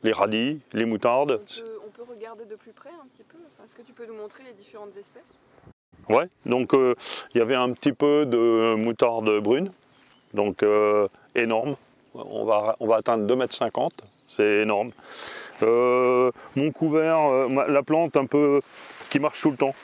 les 0.02 0.12
radis, 0.14 0.60
les 0.74 0.86
moutardes. 0.86 1.40
On 1.86 1.92
peut, 1.92 2.04
regarder 2.10 2.46
de 2.46 2.56
plus 2.56 2.72
près 2.72 2.90
un 2.90 3.06
petit 3.08 3.24
peu 3.24 3.38
Est-ce 3.64 3.76
que 3.76 3.84
tu 3.84 3.94
peux 3.94 4.08
nous 4.08 4.16
montrer 4.16 4.44
les 4.46 4.54
différentes 4.54 4.98
espèces? 4.98 5.38
Ouais, 6.10 6.28
donc 6.48 6.74
euh, 6.74 6.96
il 7.36 7.38
y 7.38 7.42
avait 7.42 7.56
un 7.56 7.72
petit 7.74 7.94
peu 7.94 8.26
de 8.26 8.74
moutarde 8.74 9.30
brune, 9.42 9.72
donc 10.34 10.64
euh, 10.64 11.08
énorme. 11.36 11.76
On 12.16 12.46
va, 12.46 12.76
on 12.80 12.88
va 12.88 12.96
atteindre 12.96 13.32
2,50 13.32 13.84
m, 13.84 13.90
c'est 14.26 14.62
énorme. 14.64 14.92
Euh, 15.62 16.32
mon 16.56 16.72
couvert, 16.72 17.48
la 17.50 17.84
plante 17.84 18.18
un 18.18 18.26
peu 18.26 18.62
qui 19.10 19.20
marche 19.20 19.42
tout 19.42 19.52
le 19.52 19.58
temps, 19.58 19.76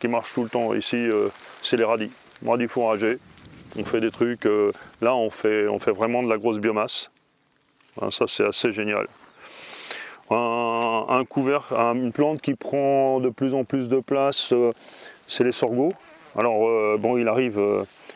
qui 0.00 0.08
tout 0.34 0.42
le 0.42 0.48
temps. 0.48 0.74
Ici, 0.74 0.96
euh, 0.96 1.28
c'est 1.62 1.76
les 1.76 1.84
radis, 1.84 2.10
radis 2.44 2.68
fourragés. 2.68 3.18
On 3.78 3.84
fait 3.84 4.00
des 4.00 4.10
trucs. 4.10 4.46
là, 5.00 5.14
on 5.14 5.30
fait, 5.30 5.68
on 5.68 5.78
fait 5.78 5.92
vraiment 5.92 6.22
de 6.22 6.28
la 6.28 6.38
grosse 6.38 6.58
biomasse. 6.58 7.10
Hein, 8.00 8.10
ça, 8.10 8.24
c'est 8.26 8.44
assez 8.44 8.72
génial. 8.72 9.06
Un, 10.32 11.24
couvert, 11.28 11.72
une 11.72 12.12
plante 12.12 12.40
qui 12.40 12.54
prend 12.54 13.20
de 13.20 13.30
plus 13.30 13.54
en 13.54 13.64
plus 13.64 13.88
de 13.88 13.98
place, 13.98 14.54
c'est 15.26 15.44
les 15.44 15.52
sorgho. 15.52 15.90
Alors, 16.36 16.98
bon, 16.98 17.16
il 17.16 17.28
arrive. 17.28 17.60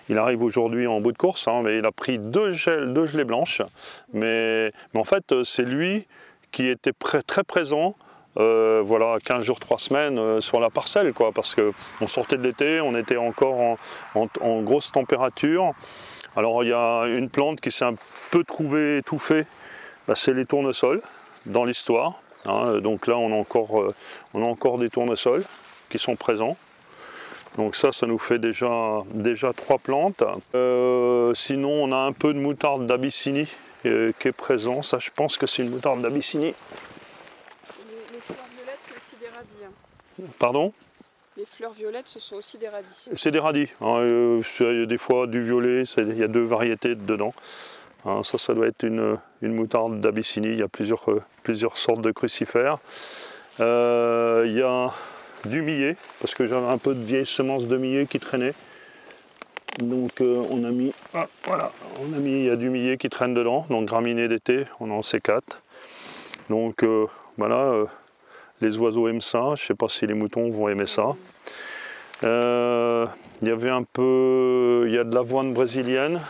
Il 0.08 0.18
arrive 0.18 0.42
aujourd'hui 0.42 0.86
en 0.86 1.00
bout 1.00 1.12
de 1.12 1.16
course, 1.16 1.48
hein, 1.48 1.62
mais 1.64 1.78
il 1.78 1.86
a 1.86 1.92
pris 1.92 2.18
deux, 2.18 2.52
deux 2.86 3.06
gelées 3.06 3.24
blanches. 3.24 3.62
Mais, 4.12 4.70
mais 4.92 5.00
en 5.00 5.04
fait, 5.04 5.42
c'est 5.44 5.64
lui 5.64 6.06
qui 6.52 6.68
était 6.68 6.92
très 7.26 7.42
présent 7.42 7.96
euh, 8.36 8.82
voilà, 8.84 9.18
15 9.24 9.44
jours, 9.44 9.60
3 9.60 9.78
semaines 9.78 10.18
euh, 10.18 10.40
sur 10.40 10.60
la 10.60 10.70
parcelle, 10.70 11.12
quoi, 11.12 11.30
parce 11.32 11.54
qu'on 11.54 12.06
sortait 12.06 12.36
de 12.36 12.42
l'été, 12.42 12.80
on 12.80 12.96
était 12.96 13.16
encore 13.16 13.78
en, 14.14 14.62
grosse 14.62 14.90
température. 14.90 15.72
Alors 16.36 16.64
il 16.64 16.70
y 16.70 16.72
a 16.72 17.04
une 17.06 17.30
plante 17.30 17.60
qui 17.60 17.70
s'est 17.70 17.84
un 17.84 17.94
peu 18.32 18.42
trouvée 18.42 18.98
étouffée, 18.98 19.46
bah, 20.08 20.14
c'est 20.16 20.32
les 20.32 20.46
tournesols 20.46 21.00
dans 21.46 21.64
l'histoire. 21.64 22.14
Hein. 22.46 22.78
donc 22.80 23.06
là 23.06 23.16
on 23.16 23.32
a, 23.32 23.36
encore, 23.36 23.80
euh, 23.80 23.94
on 24.34 24.44
a 24.44 24.46
encore 24.46 24.78
des 24.78 24.90
tournesols 24.90 25.44
qui 25.88 25.98
sont 25.98 26.16
présents. 26.16 26.56
Donc 27.56 27.76
ça, 27.76 27.92
ça 27.92 28.06
nous 28.06 28.18
fait 28.18 28.40
déjà, 28.40 29.02
déjà 29.12 29.52
trois 29.52 29.78
plantes. 29.78 30.24
sinon, 31.34 31.70
on 31.70 31.92
a 31.92 31.98
un 31.98 32.12
peu 32.12 32.34
de 32.34 32.38
moutarde 32.40 32.84
d'Abyssinie 32.86 33.48
qui 33.82 33.88
est 34.28 34.32
présent. 34.32 34.82
Ça, 34.82 34.98
je 34.98 35.10
pense 35.14 35.36
que 35.36 35.46
c'est 35.46 35.62
une 35.62 35.70
moutarde 35.70 36.02
d'Abyssinie. 36.02 36.52
Les, 38.12 38.20
fleurs 38.20 38.46
violettes, 38.54 38.78
c'est 38.86 38.96
aussi 38.96 39.16
des 39.20 39.28
radis. 39.28 39.64
Hein. 39.64 39.72
Pardon 40.38 40.73
Les 41.37 41.47
fleurs 41.47 41.73
violettes, 41.73 42.09
ce 42.09 42.21
sont 42.21 42.37
aussi 42.37 42.59
des 42.59 42.68
radis. 42.68 43.09
C'est 43.14 43.30
des 43.30 43.38
radis. 43.38 43.71
Hein, 43.80 43.99
euh, 43.99 44.42
il 44.61 44.80
y 44.80 44.83
a 44.83 44.87
des 44.87 44.99
fois 44.99 45.26
du 45.26 45.42
violet, 45.42 45.83
il 45.83 46.18
y 46.18 46.23
a 46.23 46.28
deux 46.28 46.44
variétés 46.44 46.94
dedans. 46.94 47.35
Hein, 48.04 48.23
ça, 48.23 48.38
ça 48.38 48.54
doit 48.54 48.66
être 48.66 48.85
une, 48.85 49.18
moutarde 49.42 50.00
d'Abyssinie. 50.00 50.49
Il 50.49 50.59
y 50.59 50.62
a 50.62 50.68
plusieurs, 50.68 51.11
euh, 51.11 51.23
plusieurs 51.42 51.76
sortes 51.76 52.02
de 52.02 52.11
crucifères. 52.11 52.78
il 53.59 54.52
y 54.52 54.62
a 54.62 54.90
du 55.47 55.62
millet, 55.62 55.97
parce 56.21 56.35
que 56.35 56.47
j'avais 56.47 56.66
un 56.66 56.78
peu 56.78 56.94
de 56.94 57.02
vieilles 57.02 57.26
semences 57.26 57.66
de 57.66 57.76
millet 57.76 58.06
qui 58.06 58.18
traînaient. 58.18 58.54
Donc 59.78 60.21
euh, 60.21 60.44
on 60.50 60.62
a 60.64 60.71
mis, 60.71 60.92
ah, 61.14 61.26
voilà, 61.44 61.73
on 62.00 62.12
a 62.16 62.18
mis, 62.18 62.30
il 62.30 62.44
y 62.44 62.50
a 62.50 62.56
du 62.56 62.71
millet 62.71 62.97
qui 62.97 63.09
traîne 63.09 63.35
dedans, 63.35 63.66
donc 63.71 63.87
graminées 63.87 64.28
d'été, 64.28 64.64
on 64.78 64.90
en 64.90 65.00
C4. 65.00 65.40
Donc 66.49 66.85
euh, 66.85 67.06
voilà, 67.38 67.56
euh, 67.56 67.87
les 68.61 68.78
oiseaux 68.78 69.08
aiment 69.08 69.20
ça, 69.20 69.54
je 69.56 69.62
ne 69.62 69.66
sais 69.66 69.75
pas 69.75 69.88
si 69.88 70.06
les 70.06 70.14
moutons 70.14 70.50
vont 70.50 70.68
aimer 70.68 70.87
ça. 70.87 71.11
Il 72.23 73.49
y 73.49 73.50
avait 73.50 73.70
un 73.70 73.82
peu, 73.82 74.84
il 74.87 74.94
y 74.94 74.99
a 74.99 75.04
de 75.04 75.14
l'avoine 75.14 75.52
brésilienne, 75.52 76.20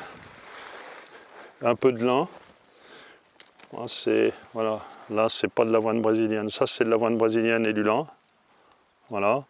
un 1.62 1.75
peu 1.76 1.93
de 1.93 2.04
lin. 2.04 2.28
Ah, 3.76 3.85
c'est, 3.87 4.33
voilà, 4.52 4.81
là 5.11 5.28
c'est 5.28 5.50
pas 5.50 5.64
de 5.64 5.71
l'avoine 5.71 6.00
brésilienne, 6.00 6.49
ça 6.49 6.66
c'est 6.66 6.85
de 6.85 6.90
l'avoine 6.90 7.16
brésilienne 7.16 7.66
et 7.66 7.73
du 7.73 7.83
lin. 7.83 8.07
Voilà. 9.11 9.45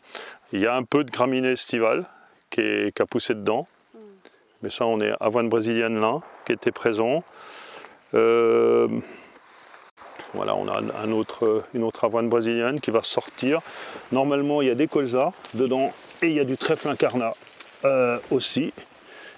Il 0.53 0.61
y 0.61 0.67
a 0.67 0.75
un 0.75 0.83
peu 0.83 1.05
de 1.05 1.11
graminées 1.11 1.53
estivales 1.53 2.05
qui, 2.51 2.61
est, 2.61 2.95
qui 2.95 3.03
a 3.03 3.07
poussé 3.07 3.35
dedans. 3.35 3.67
Mais 4.63 4.71
ça, 4.71 4.87
on 4.87 5.01
est 5.01 5.13
avoine 5.21 5.49
brésilienne 5.49 6.01
là, 6.01 6.21
qui 6.45 6.53
était 6.53 6.73
présent. 6.73 7.23
Euh, 8.15 8.89
voilà, 10.35 10.57
on 10.57 10.69
a 10.69 10.81
une 11.05 11.13
autre 11.85 12.05
avoine 12.05 12.29
brésilienne 12.29 12.81
qui 12.81 12.91
va 12.91 13.03
sortir. 13.03 13.61
Normalement, 14.11 14.63
il 14.63 14.69
y 14.69 14.71
a 14.71 14.75
des 14.75 14.89
colzas 14.89 15.33
dedans 15.55 15.93
et 16.23 16.27
il 16.27 16.33
y 16.33 16.41
a 16.41 16.45
du 16.45 16.57
trèfle 16.57 16.89
incarnat 16.89 17.35
euh, 17.85 18.19
aussi. 18.31 18.73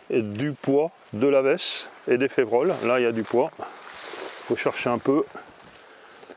Et 0.08 0.22
du 0.22 0.52
pois, 0.52 0.90
de 1.12 1.26
la 1.26 1.42
veste 1.42 1.90
et 2.08 2.16
des 2.16 2.28
févroles. 2.28 2.72
Là, 2.84 3.00
il 3.00 3.02
y 3.02 3.06
a 3.06 3.12
du 3.12 3.24
pois. 3.24 3.50
Il 3.58 3.64
faut 4.46 4.56
chercher 4.56 4.88
un 4.88 4.98
peu. 4.98 5.24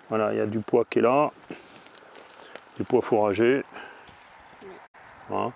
Voilà, 0.09 0.33
il 0.33 0.37
y 0.37 0.41
a 0.41 0.47
du 0.47 0.59
pois 0.59 0.85
qui 0.89 0.99
est 0.99 1.03
là. 1.03 1.31
Du 2.77 2.83
pois 2.83 3.01
fourragé. 3.01 3.63
Voilà. 5.29 5.51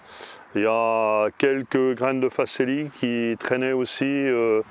Il 0.55 0.61
y 0.61 0.67
a 0.67 1.29
quelques 1.39 1.95
graines 1.95 2.19
de 2.19 2.29
facélie 2.29 2.91
qui 2.99 3.35
traînaient 3.39 3.71
aussi 3.71 4.05
euh, 4.05 4.61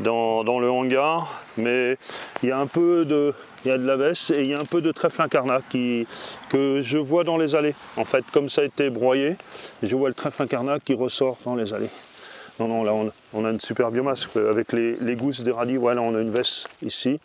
dans, 0.00 0.60
le 0.60 0.70
hangar, 0.70 1.42
mais 1.56 1.96
il 2.42 2.48
y 2.48 2.52
a 2.52 2.58
un 2.58 2.66
peu 2.66 3.04
de, 3.04 3.34
il 3.64 3.68
y 3.68 3.70
a 3.70 3.78
de 3.78 3.86
la 3.86 3.96
veste 3.96 4.30
et 4.30 4.42
il 4.42 4.48
y 4.48 4.54
a 4.54 4.58
un 4.58 4.64
peu 4.64 4.80
de 4.80 4.92
trèfle 4.92 5.22
incarnat 5.22 5.60
qui, 5.70 6.06
que 6.48 6.80
je 6.80 6.98
vois 6.98 7.24
dans 7.24 7.36
les 7.36 7.54
allées. 7.54 7.74
En 7.96 8.04
fait, 8.04 8.24
comme 8.32 8.48
ça 8.48 8.62
a 8.62 8.64
été 8.64 8.90
broyé, 8.90 9.36
je 9.82 9.94
vois 9.96 10.08
le 10.08 10.14
trèfle 10.14 10.42
incarnat 10.42 10.80
qui 10.80 10.94
ressort 10.94 11.38
dans 11.44 11.54
les 11.54 11.72
allées. 11.72 11.90
Non, 12.58 12.68
non, 12.68 12.84
là 12.84 12.92
on, 13.32 13.44
a 13.44 13.50
une 13.50 13.60
super 13.60 13.90
biomasse 13.90 14.28
avec 14.36 14.72
les, 14.72 15.16
gousses 15.16 15.42
des 15.42 15.52
radis. 15.52 15.76
Voilà, 15.76 16.02
on 16.02 16.14
a 16.14 16.20
une 16.20 16.30
veste 16.30 16.68
ici 16.82 17.18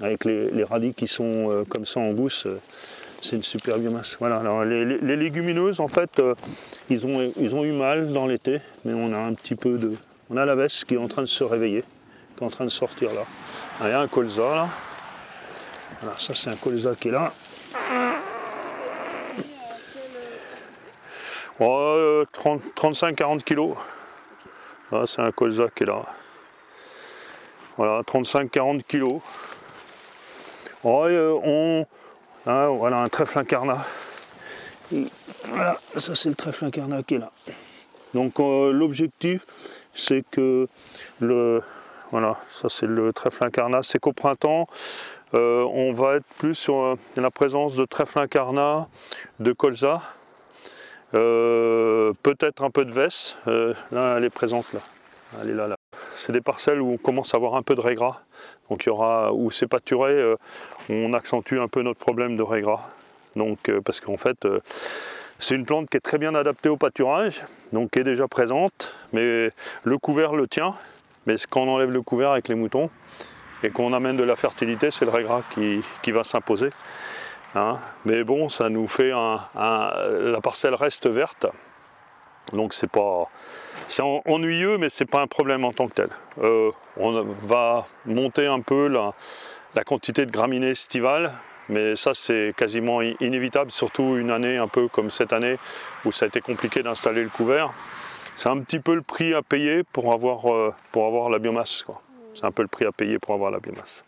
avec 0.00 0.24
les, 0.24 0.64
radis 0.64 0.92
qui 0.92 1.06
sont 1.06 1.50
euh, 1.50 1.64
comme 1.64 1.86
ça 1.86 2.00
en 2.00 2.10
gousse 2.10 2.46
c'est 3.20 3.36
une 3.36 3.42
super 3.42 3.78
biomasse. 3.78 4.16
Voilà, 4.18 4.36
alors 4.36 4.64
les, 4.64 5.16
légumineuses, 5.16 5.80
en 5.80 5.88
fait, 5.88 6.18
euh, 6.18 6.34
ils, 6.90 7.06
ont, 7.06 7.32
ils 7.38 7.54
ont 7.54 7.64
eu 7.64 7.72
mal 7.72 8.12
dans 8.12 8.26
l'été, 8.26 8.60
mais 8.84 8.92
on 8.94 9.12
a 9.12 9.18
un 9.18 9.34
petit 9.34 9.54
peu 9.54 9.78
de. 9.78 9.92
On 10.28 10.36
a 10.36 10.44
la 10.44 10.56
veste 10.56 10.84
qui 10.86 10.94
est 10.94 10.98
en 10.98 11.06
train 11.06 11.22
de 11.22 11.26
se 11.26 11.44
réveiller, 11.44 11.84
qui 12.36 12.42
est 12.42 12.46
en 12.46 12.50
train 12.50 12.64
de 12.64 12.70
sortir 12.70 13.14
là. 13.14 13.22
il 13.82 13.88
y 13.88 13.92
a 13.92 14.00
un 14.00 14.08
colza 14.08 14.42
là. 14.42 14.68
Voilà, 16.00 16.16
ça 16.16 16.34
c'est 16.34 16.50
un 16.50 16.56
colza 16.56 16.96
qui 16.96 17.08
est 17.08 17.12
là. 17.12 17.32
35-40 21.58 23.42
kilos. 23.42 23.76
c'est 25.06 25.20
un 25.20 25.30
colza 25.30 25.68
qui 25.74 25.84
est 25.84 25.86
là. 25.86 26.04
Voilà, 27.76 28.02
35-40 28.02 28.82
kilos. 28.82 29.20
Euh, 30.84 31.38
on, 31.42 31.86
ah, 32.46 32.68
voilà 32.68 32.98
un 32.98 33.08
trèfle 33.08 33.38
incarnat. 33.38 33.84
voilà, 35.48 35.78
ça 35.96 36.14
c'est 36.14 36.28
le 36.28 36.34
trèfle 36.34 36.64
incarnat 36.64 37.02
qui 37.02 37.14
est 37.14 37.18
là. 37.18 37.30
Donc 38.14 38.38
euh, 38.40 38.72
l'objectif 38.72 39.42
c'est 39.96 40.24
que 40.30 40.68
le 41.20 41.62
voilà, 42.12 42.36
ça 42.52 42.68
c'est 42.68 42.86
le 42.86 43.12
trèfle 43.12 43.44
incarnat, 43.44 43.82
c'est 43.82 43.98
qu'au 43.98 44.12
printemps 44.12 44.68
euh, 45.34 45.64
on 45.64 45.92
va 45.92 46.16
être 46.16 46.26
plus 46.38 46.54
sur 46.54 46.76
euh, 46.76 46.94
la 47.16 47.30
présence 47.30 47.74
de 47.74 47.84
trèfle 47.84 48.20
incarnat, 48.20 48.86
de 49.40 49.52
colza, 49.52 50.02
peut-être 51.12 52.62
un 52.62 52.70
peu 52.70 52.84
de 52.84 52.92
veste. 52.92 53.36
là 53.46 54.14
elle 54.16 54.24
est 54.24 54.30
présente 54.30 54.72
là. 54.72 54.80
Elle 55.40 55.50
est 55.50 55.54
là 55.54 55.66
là. 55.66 55.76
C'est 56.14 56.32
des 56.32 56.40
parcelles 56.40 56.80
où 56.80 56.92
on 56.92 56.96
commence 56.96 57.34
à 57.34 57.36
avoir 57.36 57.56
un 57.56 57.62
peu 57.62 57.74
de 57.74 57.80
régras. 57.80 58.22
Donc 58.70 58.84
il 58.84 58.88
y 58.88 58.90
aura, 58.90 59.32
où 59.32 59.50
c'est 59.50 59.66
pâturé, 59.66 60.12
euh, 60.12 60.36
on 60.88 61.12
accentue 61.12 61.58
un 61.58 61.68
peu 61.68 61.82
notre 61.82 61.98
problème 61.98 62.36
de 62.36 62.42
régras. 62.42 62.88
Donc, 63.34 63.68
euh, 63.68 63.80
parce 63.80 64.00
qu'en 64.00 64.16
fait, 64.16 64.44
euh, 64.44 64.60
C'est 65.38 65.54
une 65.54 65.66
plante 65.66 65.90
qui 65.90 65.96
est 65.96 66.00
très 66.00 66.18
bien 66.18 66.34
adaptée 66.34 66.68
au 66.68 66.76
pâturage, 66.76 67.44
donc 67.72 67.90
qui 67.90 67.98
est 67.98 68.04
déjà 68.04 68.26
présente, 68.26 68.94
mais 69.12 69.50
le 69.84 69.98
couvert 69.98 70.34
le 70.34 70.48
tient. 70.48 70.74
Mais 71.26 71.34
quand 71.50 71.62
on 71.62 71.74
enlève 71.74 71.90
le 71.90 72.02
couvert 72.02 72.30
avec 72.30 72.48
les 72.48 72.54
moutons 72.54 72.88
et 73.62 73.70
qu'on 73.70 73.92
amène 73.92 74.16
de 74.16 74.22
la 74.22 74.36
fertilité, 74.36 74.90
c'est 74.90 75.04
le 75.04 75.10
régras 75.10 75.42
qui, 75.50 76.10
va 76.10 76.24
s'imposer. 76.24 76.70
Hein. 77.54 77.78
mais 78.04 78.22
bon, 78.22 78.48
ça 78.48 78.68
nous 78.68 78.86
fait 78.86 79.12
un, 79.12 79.40
la 79.54 80.40
parcelle 80.42 80.74
reste 80.74 81.06
verte, 81.06 81.46
donc 82.52 82.74
c'est 82.74 82.90
pas, 82.90 83.30
c'est 83.88 84.02
ennuyeux, 84.02 84.78
mais 84.78 84.88
c'est 84.88 85.06
pas 85.06 85.20
un 85.20 85.26
problème 85.26 85.64
en 85.64 85.72
tant 85.72 85.88
que 85.88 85.94
tel. 85.94 86.08
Euh, 86.42 86.70
on 86.98 87.22
va 87.42 87.86
monter 88.04 88.46
un 88.46 88.60
peu 88.60 88.88
la, 88.88 89.14
la 89.74 89.84
quantité 89.84 90.26
de 90.26 90.30
graminées 90.30 90.70
estivales, 90.70 91.32
mais 91.68 91.96
ça 91.96 92.14
c'est 92.14 92.54
quasiment 92.56 93.02
inévitable, 93.02 93.70
surtout 93.70 94.16
une 94.16 94.30
année 94.30 94.56
un 94.56 94.68
peu 94.68 94.88
comme 94.88 95.10
cette 95.10 95.32
année 95.32 95.58
où 96.04 96.12
ça 96.12 96.26
a 96.26 96.28
été 96.28 96.40
compliqué 96.40 96.82
d'installer 96.82 97.22
le 97.22 97.28
couvert. 97.28 97.72
C'est 98.36 98.50
un 98.50 98.60
petit 98.60 98.80
peu 98.80 98.94
le 98.94 99.02
prix 99.02 99.32
à 99.34 99.42
payer 99.42 99.82
pour 99.82 100.12
avoir, 100.12 100.52
euh, 100.52 100.74
pour 100.92 101.06
avoir 101.06 101.30
la 101.30 101.38
biomasse. 101.38 101.86
C'est 102.34 102.44
un 102.44 102.52
peu 102.52 102.62
le 102.62 102.68
prix 102.68 102.84
à 102.84 102.92
payer 102.92 103.18
pour 103.18 103.34
avoir 103.34 103.50
la 103.50 103.58
biomasse. 103.58 104.04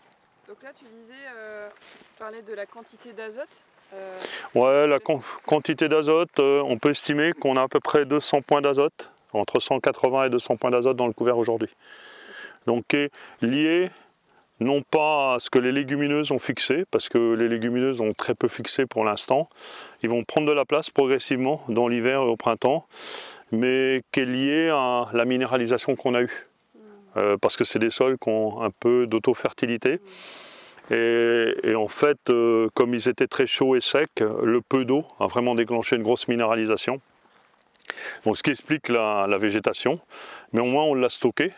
Donc 0.47 0.62
là 0.62 0.71
tu 0.79 0.85
disais, 0.85 1.15
euh, 1.38 1.69
tu 1.71 2.19
parlais 2.19 2.43
de 2.43 2.55
la 2.55 2.67
quantité 2.67 3.12
d'azote 3.15 3.65
euh, 3.95 4.19
Ouais, 4.55 4.87
la 4.87 4.99
quantité 5.47 5.88
d'azote, 5.88 6.38
on 6.38 6.77
peut 6.77 6.91
estimer 6.91 7.33
qu'on 7.33 7.57
a 7.57 7.62
à 7.62 7.69
peu 7.69 7.81
près 7.81 8.05
200 8.05 8.43
points 8.43 8.61
d'azote, 8.61 9.11
entre 9.33 9.61
180 9.61 10.27
et 10.27 10.31
200 10.31 10.57
points 10.57 10.71
d'azote 10.71 10.97
dans 10.97 11.07
le 11.07 11.15
couvert 11.15 11.38
aujourd'hui. 11.38 11.71
Donc 12.67 12.85
qui 12.88 12.97
est 12.97 13.11
lié 13.41 13.91
non 14.61 14.83
pas 14.83 15.35
à 15.35 15.38
ce 15.38 15.50
que 15.50 15.59
les 15.59 15.73
légumineuses 15.73 16.33
ont 16.33 16.38
fixé, 16.38 16.85
parce 16.91 17.09
que 17.09 17.35
les 17.35 17.49
légumineuses 17.49 18.00
ont 18.00 18.12
très 18.12 18.35
peu 18.35 18.49
fixé 18.49 18.87
pour 18.87 19.05
l'instant. 19.05 19.49
Ils 20.03 20.11
vont 20.11 20.25
prendre 20.25 20.49
de 20.49 20.53
la 20.53 20.65
place 20.65 20.91
progressivement 20.91 21.62
dans 21.69 21.88
l'hiver 21.88 22.23
et 22.23 22.27
au 22.27 22.37
printemps, 22.37 22.87
mais 23.53 24.03
qui 24.12 24.21
est 24.21 24.27
lié 24.27 24.69
à 24.71 25.09
la 25.12 25.25
minéralisation 25.25 25.97
qu'on 25.97 26.15
a 26.15 26.23
eue. 26.23 26.47
Mm. 26.75 26.79
Euh, 27.19 27.37
parce 27.37 27.57
que 27.57 27.65
c'est 27.65 27.79
des 27.79 27.91
sols 27.91 28.19
qui 28.19 28.29
ont 28.29 28.62
un 28.62 28.71
peu 28.71 29.07
d'auto-fertilité. 29.07 30.00
Et, 30.91 31.75
en 31.75 31.88
fait, 31.88 32.19
euh, 32.31 32.69
comme 32.75 32.95
ils 32.95 33.11
étaient 33.11 33.27
très 33.27 33.47
chauds 33.47 33.77
et 33.77 33.81
secs, 33.81 34.09
le 34.21 34.62
peu 34.62 34.87
d'eau 34.87 35.05
a 35.21 35.27
vraiment 35.27 35.55
déclenché 35.55 35.97
une 35.97 36.03
grosse 36.03 36.29
minéralisation. 36.29 37.00
Donc, 38.25 38.38
ce 38.38 38.43
qui 38.43 38.50
explique 38.50 38.88
la, 38.88 39.27
la 39.29 39.37
végétation. 39.37 40.00
Mais 40.53 40.61
au 40.61 40.65
moins, 40.65 40.85
on 40.85 40.95
l'a 40.95 41.11
stocké. 41.11 41.53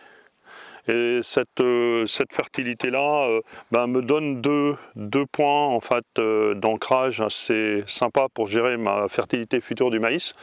Et 0.88 1.20
cette, 1.22 1.60
euh, 1.60 2.06
fertilité-là 2.06 3.28
euh, 3.28 3.40
ben, 3.70 3.86
me 3.86 4.02
donne 4.02 4.40
deux, 4.40 4.76
deux, 4.96 5.26
points 5.26 5.66
en 5.66 5.80
fait, 5.80 6.04
euh, 6.18 6.54
d'ancrage 6.54 7.20
assez 7.20 7.82
sympa 7.86 8.26
pour 8.32 8.46
gérer 8.46 8.76
ma 8.76 9.08
fertilité 9.08 9.60
future 9.60 9.90
du 9.90 9.98
maïs. 9.98 10.34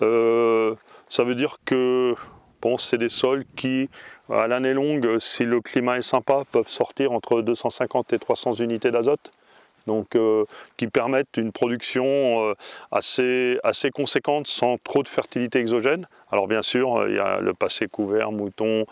ça 0.00 1.24
veut 1.24 1.34
dire 1.34 1.56
que 1.64 2.14
bon, 2.60 2.76
c'est 2.76 2.98
des 2.98 3.08
sols 3.08 3.44
qui, 3.56 3.88
à 4.28 4.48
l'année 4.48 4.74
longue, 4.74 5.18
si 5.18 5.44
le 5.44 5.60
climat 5.60 5.98
est 5.98 6.02
sympa, 6.02 6.42
peuvent 6.50 6.68
sortir 6.68 7.12
entre 7.12 7.42
250 7.42 8.12
et 8.12 8.18
300 8.18 8.54
unités 8.54 8.90
d'azote 8.90 9.30
donc 9.86 10.16
euh, 10.16 10.44
qui 10.76 10.86
permettent 10.88 11.36
une 11.36 11.52
production 11.52 12.04
euh, 12.50 12.54
assez, 12.90 13.58
conséquente 13.94 14.46
sans 14.46 14.78
trop 14.82 15.02
de 15.02 15.08
fertilité 15.08 15.58
exogène. 15.58 16.06
Alors 16.32 16.48
bien 16.48 16.62
sûr, 16.62 16.98
euh, 16.98 17.08
il 17.08 17.16
y 17.16 17.20
a 17.20 17.40
le 17.40 17.54
passé 17.54 17.86
couvert, 17.86 18.32
mouton, 18.32 18.84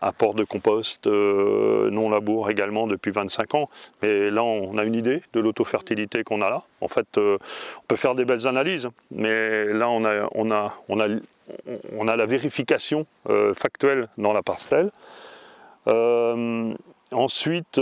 apport 0.00 0.34
de 0.34 0.44
compost, 0.44 1.06
non 1.06 2.10
labour 2.10 2.50
également 2.50 2.86
depuis 2.86 3.10
25 3.10 3.54
ans. 3.54 3.68
Mais 4.02 4.30
là, 4.30 4.42
on 4.42 4.76
a 4.76 4.84
une 4.84 4.94
idée 4.94 5.22
de 5.32 5.40
l'autofertilité 5.40 6.24
qu'on 6.24 6.42
a 6.42 6.50
là. 6.50 6.62
En 6.80 6.88
fait, 6.88 7.06
on 7.16 7.38
peut 7.86 7.96
faire 7.96 8.14
des 8.14 8.24
belles 8.24 8.46
analyses, 8.46 8.88
mais 9.10 9.64
là, 9.72 9.88
on 9.88 10.04
a, 10.04 10.74
on 10.88 12.08
a 12.08 12.16
la 12.16 12.26
vérification 12.26 13.06
factuelle 13.54 14.08
dans 14.18 14.32
la 14.32 14.42
parcelle. 14.42 14.90
ensuite, 17.12 17.80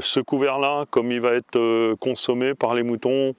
ce 0.00 0.20
couvert-là, 0.20 0.86
comme 0.90 1.12
il 1.12 1.20
va 1.20 1.32
être 1.34 1.56
euh, 1.56 1.96
consommé 1.96 2.54
par 2.54 2.74
les 2.74 2.82
moutons, 2.82 3.34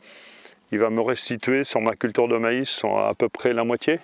il 0.72 0.80
va 0.80 0.90
me 0.90 1.02
restituer 1.02 1.64
sur 1.64 1.82
ma 1.82 1.96
culture 1.96 2.28
de 2.28 2.38
maïs 2.38 2.84
à 2.84 3.14
peu 3.14 3.30
près 3.30 3.54
la 3.54 3.64
moitié. 3.64 4.00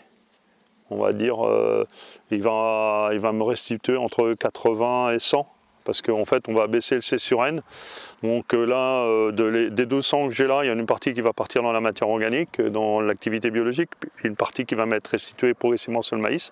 On 0.90 0.98
va 0.98 1.14
dire, 1.14 1.46
euh, 1.46 1.86
il, 2.32 2.42
va, 2.42 3.12
me 3.12 3.44
restituer 3.44 3.98
entre 3.98 4.34
80 4.34 5.14
et 5.14 5.20
100 5.20 5.48
parce 5.86 6.02
qu'en 6.04 6.26
fait 6.26 6.48
on 6.48 6.54
va 6.54 6.68
baisser 6.68 6.96
le 6.96 7.02
C 7.02 7.18
sur 7.18 7.44
N. 7.46 7.62
Donc 8.22 8.54
euh, 8.54 8.66
là, 8.66 9.32
des 9.32 9.86
200 9.86 10.30
que 10.30 10.34
j'ai 10.34 10.46
là, 10.46 10.64
il 10.64 10.68
y 10.68 10.70
a 10.70 10.74
une 10.74 10.86
partie 10.86 11.14
qui 11.14 11.22
va 11.22 11.34
partir 11.34 11.64
dans 11.64 11.72
la 11.72 11.82
matière 11.82 12.10
organique, 12.10 12.62
dans 12.62 13.02
l'activité 13.02 13.50
biologique, 13.50 13.90
puis 14.16 14.28
une 14.28 14.36
partie 14.36 14.66
qui 14.66 14.76
va 14.76 14.86
m'être 14.86 15.08
restituée 15.08 15.54
progressivement 15.54 16.02
sur 16.02 16.16
le 16.16 16.22
maïs. 16.22 16.52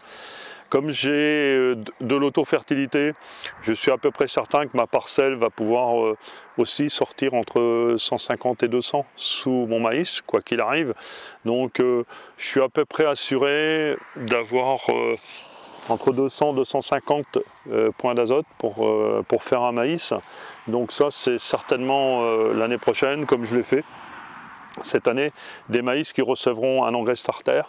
Comme 0.69 0.91
j'ai 0.91 1.10
euh, 1.12 1.75
de 2.01 2.15
l'auto-fertilité, 2.15 3.13
je 3.62 3.73
suis 3.73 3.91
à 3.91 3.97
peu 3.97 4.12
près 4.12 4.27
certain 4.27 4.67
que 4.67 4.75
ma 4.75 4.86
parcelle 4.86 5.36
va 5.36 5.49
pouvoir 5.49 6.03
euh, 6.03 6.17
aussi 6.58 6.89
sortir 6.89 7.34
entre 7.34 7.95
150 7.97 8.63
et 8.63 8.67
200 8.67 9.06
sous 9.15 9.65
mon 9.69 9.80
maïs, 9.80 10.21
quoi 10.21 10.41
qu'il 10.41 10.60
arrive. 10.60 10.93
Donc 11.45 11.80
euh, 11.80 12.03
je 12.38 12.45
suis 12.45 12.62
à 12.62 12.67
peu 12.67 12.84
près 12.84 13.06
assuré 13.06 13.95
d'avoir 14.17 14.80
entre 15.88 16.12
200 16.12 16.51
et 16.51 16.56
250 16.56 17.25
points 17.97 18.13
d'azote 18.13 18.45
pour, 18.58 18.93
pour 19.27 19.43
faire 19.43 19.62
un 19.62 19.71
maïs. 19.71 20.13
Donc 20.67 20.91
ça 20.91 21.08
c'est 21.12 21.38
certainement 21.38 22.23
l'année 22.51 22.77
prochaine, 22.77 23.25
comme 23.25 23.45
je 23.45 23.56
l'ai 23.56 23.63
fait 23.63 23.86
cette 24.84 25.08
année, 25.08 25.32
des 25.69 25.82
maïs 25.82 26.13
qui 26.13 26.21
recevront 26.21 26.84
un 26.84 26.93
engrais 26.93 27.15
starter 27.15 27.62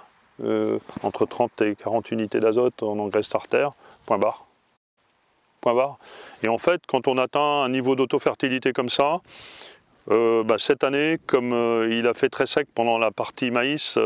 euh, 0.44 0.78
entre 1.02 1.26
30 1.26 1.62
et 1.62 1.74
40 1.74 2.10
unités 2.10 2.40
d'azote 2.40 2.82
en 2.82 2.98
engrais 2.98 3.22
starter, 3.22 3.68
point 4.06 4.18
barre. 4.18 4.46
Point. 5.60 5.96
Et 6.44 6.48
en 6.48 6.58
fait, 6.58 6.82
quand 6.86 7.08
on 7.08 7.18
atteint 7.18 7.62
un 7.62 7.68
niveau 7.68 7.96
d'autofertilité 7.96 8.72
comme 8.72 8.88
ça, 8.88 9.20
euh, 10.10 10.44
bah, 10.44 10.54
cette 10.58 10.84
année, 10.84 11.18
comme 11.26 11.52
euh, 11.52 11.88
il 11.90 12.06
a 12.06 12.14
fait 12.14 12.28
très 12.28 12.46
sec 12.46 12.68
pendant 12.74 12.98
la 12.98 13.10
partie 13.10 13.50
maïs, 13.50 13.98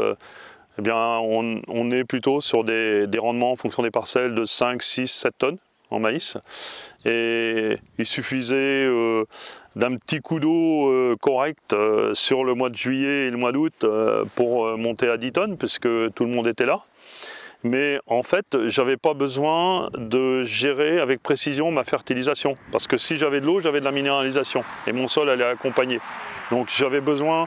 eh 0.78 0.82
bien, 0.82 0.96
on, 0.96 1.90
est 1.90 2.04
plutôt 2.04 2.40
sur 2.40 2.64
des, 2.64 3.06
rendements 3.18 3.52
en 3.52 3.56
fonction 3.56 3.82
des 3.82 3.90
parcelles 3.90 4.34
de 4.34 4.46
5, 4.46 4.82
6, 4.82 5.06
7 5.06 5.34
tonnes 5.36 5.58
en 5.90 6.00
maïs. 6.00 6.38
Et 7.04 7.76
il 7.98 8.06
suffisait 8.06 8.88
d'un 9.76 9.96
petit 9.96 10.20
coup 10.20 10.40
d'eau 10.40 10.90
euh, 10.90 11.16
correct 11.20 11.72
euh, 11.72 12.14
sur 12.14 12.44
le 12.44 12.54
mois 12.54 12.70
de 12.70 12.76
juillet 12.76 13.26
et 13.26 13.30
le 13.30 13.36
mois 13.36 13.52
d'août 13.52 13.84
euh, 13.84 14.24
pour 14.34 14.76
monter 14.76 15.08
à 15.08 15.16
10 15.16 15.32
tonnes 15.32 15.56
puisque 15.56 15.88
tout 16.14 16.24
le 16.24 16.30
monde 16.30 16.46
était 16.46 16.66
là. 16.66 16.82
Mais 17.64 18.00
en 18.08 18.24
fait, 18.24 18.66
j'avais 18.66 18.96
pas 18.96 19.14
besoin 19.14 19.88
de 19.96 20.42
gérer 20.42 20.98
avec 20.98 21.22
précision 21.22 21.70
ma 21.70 21.84
fertilisation 21.84 22.56
parce 22.72 22.88
que 22.88 22.96
si 22.96 23.16
j'avais 23.16 23.40
de 23.40 23.46
l'eau, 23.46 23.60
j'avais 23.60 23.78
de 23.78 23.84
la 23.84 23.92
minéralisation 23.92 24.64
et 24.88 24.92
mon 24.92 25.06
sol 25.06 25.30
allait 25.30 25.46
accompagner. 25.46 26.00
Donc 26.50 26.68
j'avais 26.76 27.00
besoin 27.00 27.46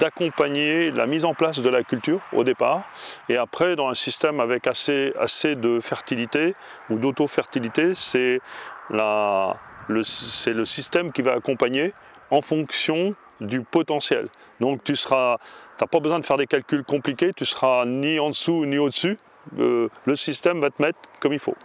d'accompagner 0.00 0.90
la 0.90 1.04
mise 1.04 1.26
en 1.26 1.34
place 1.34 1.60
de 1.60 1.68
la 1.68 1.82
culture 1.82 2.20
au 2.32 2.44
départ 2.44 2.84
et 3.28 3.36
après 3.36 3.76
dans 3.76 3.88
un 3.88 3.94
système 3.94 4.40
avec 4.40 4.66
assez, 4.66 5.12
assez 5.20 5.54
de 5.54 5.80
fertilité 5.80 6.54
ou 6.88 6.96
d'auto-fertilité, 6.96 7.94
c'est 7.94 8.40
la, 8.88 9.58
c'est 10.04 10.52
le 10.52 10.64
système 10.64 11.12
qui 11.12 11.22
va 11.22 11.34
accompagner 11.34 11.92
en 12.30 12.40
fonction 12.40 13.14
du 13.40 13.62
potentiel. 13.62 14.28
Donc 14.60 14.84
tu 14.84 14.96
seras, 14.96 15.38
n'as 15.80 15.86
pas 15.86 16.00
besoin 16.00 16.20
de 16.20 16.26
faire 16.26 16.36
des 16.36 16.46
calculs 16.46 16.84
compliqués, 16.84 17.32
tu 17.34 17.44
seras 17.44 17.84
ni 17.84 18.18
en 18.18 18.30
dessous 18.30 18.64
ni 18.64 18.78
au-dessus. 18.78 19.18
Euh, 19.58 19.88
le 20.04 20.16
système 20.16 20.60
va 20.60 20.70
te 20.70 20.80
mettre 20.80 20.98
comme 21.20 21.32
il 21.32 21.38
faut. 21.38 21.56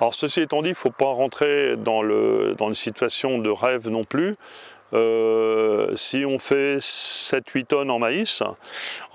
Alors 0.00 0.14
ceci 0.14 0.40
étant 0.40 0.62
dit, 0.62 0.68
il 0.68 0.72
ne 0.72 0.76
faut 0.76 0.90
pas 0.90 1.12
rentrer 1.12 1.76
dans, 1.76 2.02
une 2.02 2.74
situation 2.74 3.38
de 3.38 3.50
rêve 3.50 3.88
non 3.88 4.04
plus. 4.04 4.34
Euh, 4.92 5.90
si 5.94 6.24
on 6.24 6.38
fait 6.38 6.78
7-8 6.78 7.66
tonnes 7.66 7.90
en 7.90 7.98
maïs, 7.98 8.42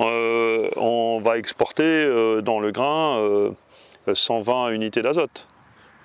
euh, 0.02 0.70
on 0.76 1.20
va 1.24 1.38
exporter 1.38 2.06
dans 2.42 2.60
le 2.60 2.72
grain 2.72 3.52
120 4.14 4.70
unités 4.70 5.02
d'azote. 5.02 5.49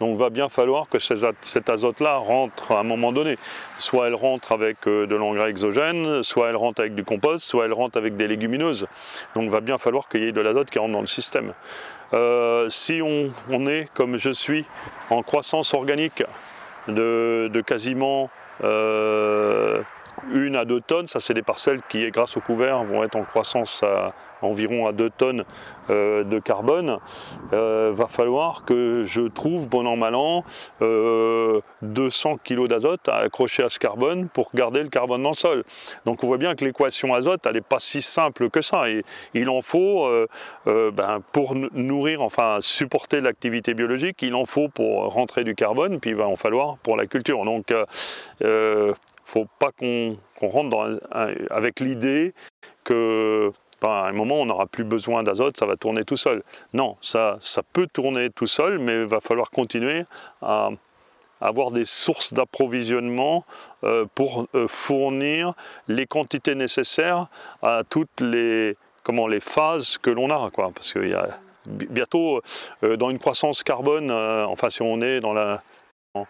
Donc 0.04 0.18
va 0.18 0.28
bien 0.28 0.50
falloir 0.50 0.86
que 0.90 0.98
cet 0.98 1.70
azote-là 1.70 2.16
rentre 2.16 2.72
à 2.72 2.80
un 2.80 2.82
moment 2.82 3.10
donné. 3.10 3.38
Soit 3.78 4.08
elle 4.08 4.14
rentre 4.14 4.52
avec 4.52 4.86
euh, 4.86 5.06
de 5.06 5.16
l'engrais 5.16 5.48
exogène, 5.48 6.22
soit 6.22 6.50
elle 6.50 6.56
rentre 6.56 6.82
avec 6.82 6.94
du 6.94 7.04
compost, 7.04 7.42
soit 7.42 7.64
elle 7.64 7.72
rentre 7.72 7.96
avec 7.96 8.14
des 8.14 8.28
légumineuses. 8.28 8.86
Donc 9.34 9.48
va 9.48 9.60
bien 9.60 9.78
falloir 9.78 10.06
qu'il 10.10 10.22
y 10.22 10.28
ait 10.28 10.32
de 10.32 10.42
l'azote 10.42 10.68
qui 10.68 10.78
rentre 10.78 10.92
dans 10.92 11.00
le 11.00 11.06
système. 11.06 11.54
Euh, 12.12 12.68
si 12.68 13.00
on, 13.00 13.66
est, 13.66 13.88
comme 13.94 14.18
je 14.18 14.28
suis, 14.28 14.66
en 15.08 15.22
croissance 15.22 15.72
organique 15.72 16.22
de, 16.86 17.62
quasiment 17.66 18.28
une 20.33 20.57
à 20.57 20.64
deux 20.64 20.81
tonnes, 20.81 21.07
ça 21.07 21.20
c'est 21.20 21.35
des 21.35 21.42
parcelles 21.42 21.81
qui, 21.88 22.09
grâce 22.11 22.37
au 22.37 22.40
couvert, 22.40 22.85
vont 22.85 23.05
être 23.05 23.16
en 23.16 23.24
croissance 23.24 23.83
à 23.83 24.12
environ 24.44 24.87
à 24.87 24.92
2 24.92 25.11
tonnes 25.11 25.44
euh, 25.90 26.24
de 26.24 26.38
carbone, 26.38 26.98
euh, 27.53 27.92
va 27.94 28.07
falloir 28.07 28.64
que 28.64 29.05
je 29.07 29.22
trouve, 29.22 29.68
bon 29.68 29.87
an, 29.87 29.96
mal 29.96 30.14
an, 30.14 30.44
200 31.83 32.38
kg 32.44 32.68
d'azote 32.68 33.09
à 33.09 33.16
accrocher 33.16 33.62
à 33.62 33.68
ce 33.68 33.79
carbone 33.79 34.29
pour 34.29 34.50
garder 34.55 34.83
le 34.83 34.88
carbone 34.88 35.22
dans 35.22 35.31
le 35.31 35.35
sol. 35.35 35.64
Donc 36.05 36.22
on 36.24 36.27
voit 36.27 36.38
bien 36.38 36.55
que 36.55 36.64
l'équation 36.64 37.14
azote, 37.14 37.44
elle 37.46 37.55
n'est 37.55 37.61
pas 37.61 37.79
si 37.79 38.00
simple 38.00 38.50
que 38.50 38.61
ça. 38.61 38.88
Et 38.88 39.03
il 39.35 39.48
en 39.48 39.62
faut, 39.62 40.07
euh, 40.07 40.27
ben, 40.66 41.22
pour 41.33 41.55
nourrir, 41.55 42.22
enfin 42.22 42.59
supporter 42.61 43.20
l'activité 43.20 43.74
biologique, 43.74 44.22
il 44.22 44.35
en 44.35 44.44
faut 44.44 44.68
pour 44.68 45.12
rentrer 45.12 45.44
du 45.44 45.55
carbone, 45.55 46.00
puis 46.00 46.11
il 46.11 46.16
va 46.16 46.27
en 46.27 46.37
falloir 46.37 46.77
pour 46.79 46.96
la 46.96 47.07
culture. 47.07 47.44
Donc 47.44 47.72
faut 49.24 49.46
pas 49.58 49.70
qu'on 49.72 50.16
rentre 50.40 51.00
avec 51.50 51.80
l'idée 51.80 52.34
que 52.84 53.50
ben, 53.80 53.90
à 53.90 54.08
un 54.08 54.12
moment 54.12 54.37
on 54.37 54.46
n'aura 54.46 54.66
plus 54.66 54.84
besoin 54.84 55.22
d'azote, 55.22 55.56
ça 55.56 55.66
va 55.66 55.76
tourner 55.76 56.04
tout 56.04 56.16
seul. 56.16 56.42
Non, 56.72 56.96
ça, 57.00 57.37
ça 57.40 57.62
peut 57.62 57.87
tourner 57.92 58.30
tout 58.30 58.46
seul, 58.46 58.78
mais 58.78 58.94
il 59.00 59.06
va 59.06 59.20
falloir 59.20 59.50
continuer 59.50 60.04
à 60.42 60.70
avoir 61.40 61.70
des 61.70 61.84
sources 61.84 62.32
d'approvisionnement 62.32 63.44
euh, 63.84 64.06
pour 64.14 64.46
euh, 64.54 64.66
fournir 64.68 65.54
les 65.88 66.06
quantités 66.06 66.54
nécessaires 66.54 67.26
à 67.62 67.82
toutes 67.88 68.20
les, 68.20 68.76
comment, 69.02 69.26
les 69.26 69.40
phases 69.40 69.98
que 69.98 70.10
l'on 70.10 70.30
a. 70.30 70.50
Quoi, 70.50 70.70
parce 70.74 70.92
qu'il 70.92 71.10
y 71.10 71.14
a 71.14 71.38
bientôt, 71.66 72.40
euh, 72.84 72.96
dans 72.96 73.10
une 73.10 73.18
croissance 73.18 73.62
carbone, 73.62 74.10
enfin 74.10 74.70
si 74.70 74.82
on 74.82 75.00
est 75.00 75.20
dans 75.20 75.32
la, 75.32 75.62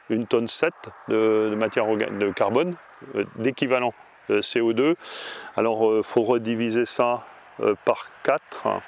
une 0.09 0.27
tonne 0.27 0.47
7 0.47 0.73
de, 1.09 1.55
matière 1.57 1.87
de 1.87 2.31
carbone, 2.33 2.75
euh, 3.15 3.25
d'équivalent 3.37 3.93
de 4.29 4.41
CO2. 4.41 4.95
Alors 5.57 5.83
il 5.83 5.99
euh, 5.99 6.03
faut 6.03 6.23
rediviser 6.23 6.85
ça 6.87 7.25
euh, 7.61 7.75
par 7.85 8.09
4. 8.23 8.81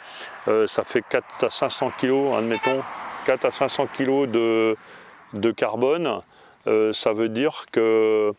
ça 0.66 0.84
fait 0.84 1.02
4 1.08 1.44
à 1.44 1.50
500 1.50 1.92
kg, 1.98 2.34
admettons, 2.36 2.82
4 3.26 3.44
à 3.44 3.50
500 3.50 3.88
kg 3.88 4.26
de, 4.26 4.76
de 5.34 5.50
carbone. 5.50 6.20
ça 6.92 7.12
veut 7.12 7.28
dire 7.28 7.66
que 7.70 8.32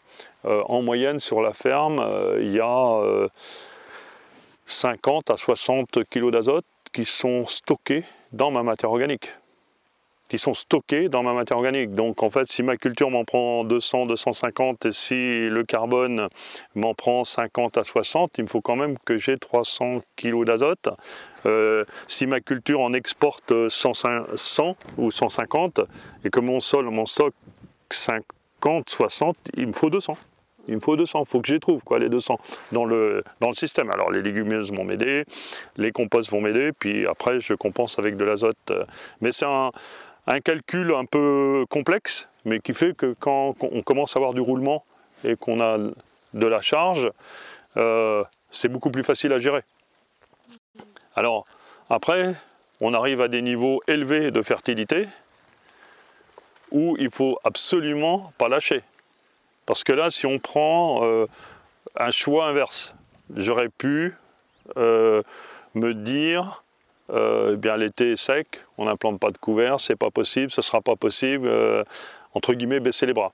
en 0.43 0.81
moyenne 0.81 1.19
sur 1.19 1.41
la 1.41 1.53
ferme, 1.53 2.03
il 2.39 2.51
y 2.51 2.59
a 2.59 3.27
50 4.65 5.29
à 5.29 5.37
60 5.37 6.03
kg 6.09 6.31
d'azote 6.31 6.65
qui 6.93 7.05
sont 7.05 7.45
stockés 7.45 8.03
dans 8.31 8.51
ma 8.51 8.63
matière 8.63 8.91
organique 8.91 9.33
qui 10.27 10.37
sont 10.37 10.53
stockés 10.53 11.09
dans 11.09 11.23
ma 11.23 11.33
matière 11.33 11.57
organique. 11.57 11.93
Donc 11.93 12.23
en 12.23 12.29
fait, 12.29 12.47
si 12.47 12.63
ma 12.63 12.77
culture 12.77 13.09
m'en 13.09 13.25
prend 13.25 13.63
200, 13.63 14.07
250 14.07 14.85
et 14.85 14.91
si 14.91 15.15
le 15.15 15.63
carbone 15.63 16.27
m'en 16.75 16.93
prend 16.93 17.23
50 17.23 17.77
à 17.77 17.83
60, 17.83 18.37
il 18.37 18.43
me 18.43 18.49
faut 18.49 18.61
quand 18.61 18.75
même 18.75 18.97
que 19.05 19.17
j'ai 19.17 19.37
300 19.37 20.01
kg 20.15 20.45
d'azote. 20.45 20.89
Euh, 21.45 21.85
si 22.07 22.25
ma 22.25 22.41
culture 22.41 22.81
en 22.81 22.93
exporte 22.93 23.53
100, 23.69 24.75
ou 24.97 25.11
150 25.11 25.81
et 26.25 26.29
que 26.29 26.39
mon 26.39 26.59
sol 26.59 26.89
m'en 26.89 27.05
stocke 27.05 27.35
50, 27.89 28.89
60, 28.89 29.37
il 29.55 29.67
me 29.67 29.73
faut 29.73 29.89
200. 29.89 30.17
Il 30.69 30.75
me 30.75 30.79
faut 30.81 30.97
200, 30.97 31.23
il 31.25 31.29
faut 31.29 31.39
que 31.39 31.47
j'y 31.47 31.61
trouve 31.61 31.81
quoi, 31.83 31.97
les 31.97 32.09
200 32.09 32.37
dans 32.73 32.83
le, 32.83 33.23
dans 33.39 33.47
le 33.47 33.53
système. 33.53 33.89
Alors 33.89 34.11
les 34.11 34.21
légumineuses 34.21 34.73
vont 34.73 34.83
m'aider, 34.83 35.23
les 35.77 35.93
composts 35.93 36.29
vont 36.29 36.41
m'aider, 36.41 36.71
puis 36.77 37.07
après 37.07 37.39
je 37.39 37.53
compense 37.53 37.97
avec 37.99 38.17
de 38.17 38.25
l'azote. 38.25 38.73
Mais 39.21 39.31
c'est 39.31 39.45
un, 39.45 39.71
un 40.27 40.41
calcul 40.41 40.93
un 40.93 41.05
peu 41.05 41.65
complexe, 41.69 42.27
mais 42.45 42.59
qui 42.59 42.73
fait 42.73 42.95
que 42.95 43.15
quand 43.19 43.55
on 43.61 43.81
commence 43.81 44.15
à 44.15 44.19
avoir 44.19 44.33
du 44.33 44.41
roulement 44.41 44.85
et 45.23 45.35
qu'on 45.35 45.61
a 45.61 45.77
de 46.33 46.47
la 46.47 46.61
charge, 46.61 47.09
euh, 47.77 48.23
c'est 48.51 48.69
beaucoup 48.69 48.91
plus 48.91 49.03
facile 49.03 49.33
à 49.33 49.39
gérer. 49.39 49.63
Alors, 51.15 51.45
après, 51.89 52.35
on 52.81 52.93
arrive 52.93 53.21
à 53.21 53.27
des 53.27 53.41
niveaux 53.41 53.81
élevés 53.87 54.31
de 54.31 54.41
fertilité 54.41 55.07
où 56.71 56.97
il 56.99 57.09
faut 57.09 57.39
absolument 57.43 58.31
pas 58.37 58.49
lâcher. 58.49 58.83
Parce 59.65 59.83
que 59.83 59.93
là, 59.93 60.09
si 60.09 60.25
on 60.25 60.39
prend 60.39 61.03
euh, 61.03 61.25
un 61.97 62.11
choix 62.11 62.47
inverse, 62.47 62.93
j'aurais 63.35 63.69
pu 63.69 64.15
euh, 64.75 65.23
me 65.75 65.93
dire 65.93 66.63
eh 67.13 67.55
bien 67.55 67.77
l'été 67.77 68.11
est 68.11 68.15
sec, 68.15 68.61
on 68.77 68.85
n'implante 68.85 69.19
pas 69.19 69.31
de 69.31 69.37
couvert, 69.37 69.79
c'est 69.79 69.95
pas 69.95 70.09
possible, 70.09 70.51
ce 70.51 70.61
sera 70.61 70.81
pas 70.81 70.95
possible, 70.95 71.47
euh, 71.47 71.83
entre 72.33 72.53
guillemets, 72.53 72.79
baisser 72.79 73.05
les 73.05 73.13
bras. 73.13 73.33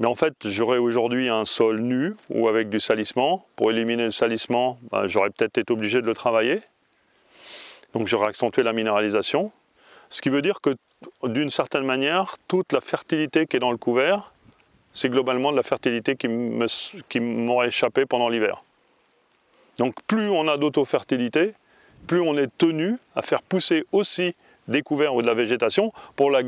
Mais 0.00 0.06
en 0.06 0.14
fait, 0.14 0.34
j'aurais 0.44 0.78
aujourd'hui 0.78 1.28
un 1.28 1.44
sol 1.44 1.80
nu 1.80 2.16
ou 2.28 2.48
avec 2.48 2.68
du 2.68 2.80
salissement. 2.80 3.46
Pour 3.54 3.70
éliminer 3.70 4.04
le 4.04 4.10
salissement, 4.10 4.78
ben, 4.90 5.06
j'aurais 5.06 5.30
peut-être 5.30 5.58
été 5.58 5.72
obligé 5.72 6.00
de 6.00 6.06
le 6.06 6.14
travailler. 6.14 6.62
Donc 7.92 8.08
j'aurais 8.08 8.26
accentué 8.28 8.62
la 8.64 8.72
minéralisation. 8.72 9.52
Ce 10.08 10.20
qui 10.20 10.30
veut 10.30 10.42
dire 10.42 10.60
que 10.60 10.70
d'une 11.22 11.50
certaine 11.50 11.84
manière, 11.84 12.36
toute 12.48 12.72
la 12.72 12.80
fertilité 12.80 13.46
qui 13.46 13.56
est 13.56 13.60
dans 13.60 13.70
le 13.70 13.78
couvert, 13.78 14.32
c'est 14.92 15.08
globalement 15.08 15.52
de 15.52 15.56
la 15.56 15.62
fertilité 15.62 16.16
qui 16.16 17.20
m'aurait 17.20 17.68
échappé 17.68 18.04
pendant 18.04 18.28
l'hiver. 18.28 18.62
Donc 19.78 19.94
plus 20.06 20.28
on 20.28 20.48
a 20.48 20.56
d'autofertilité, 20.56 21.54
plus 22.06 22.20
on 22.20 22.36
est 22.36 22.50
tenu 22.56 22.96
à 23.16 23.22
faire 23.22 23.42
pousser 23.42 23.84
aussi 23.92 24.34
des 24.68 24.82
couverts 24.82 25.14
ou 25.14 25.22
de 25.22 25.26
la 25.26 25.34
végétation 25.34 25.92
pour 26.16 26.30
la, 26.30 26.42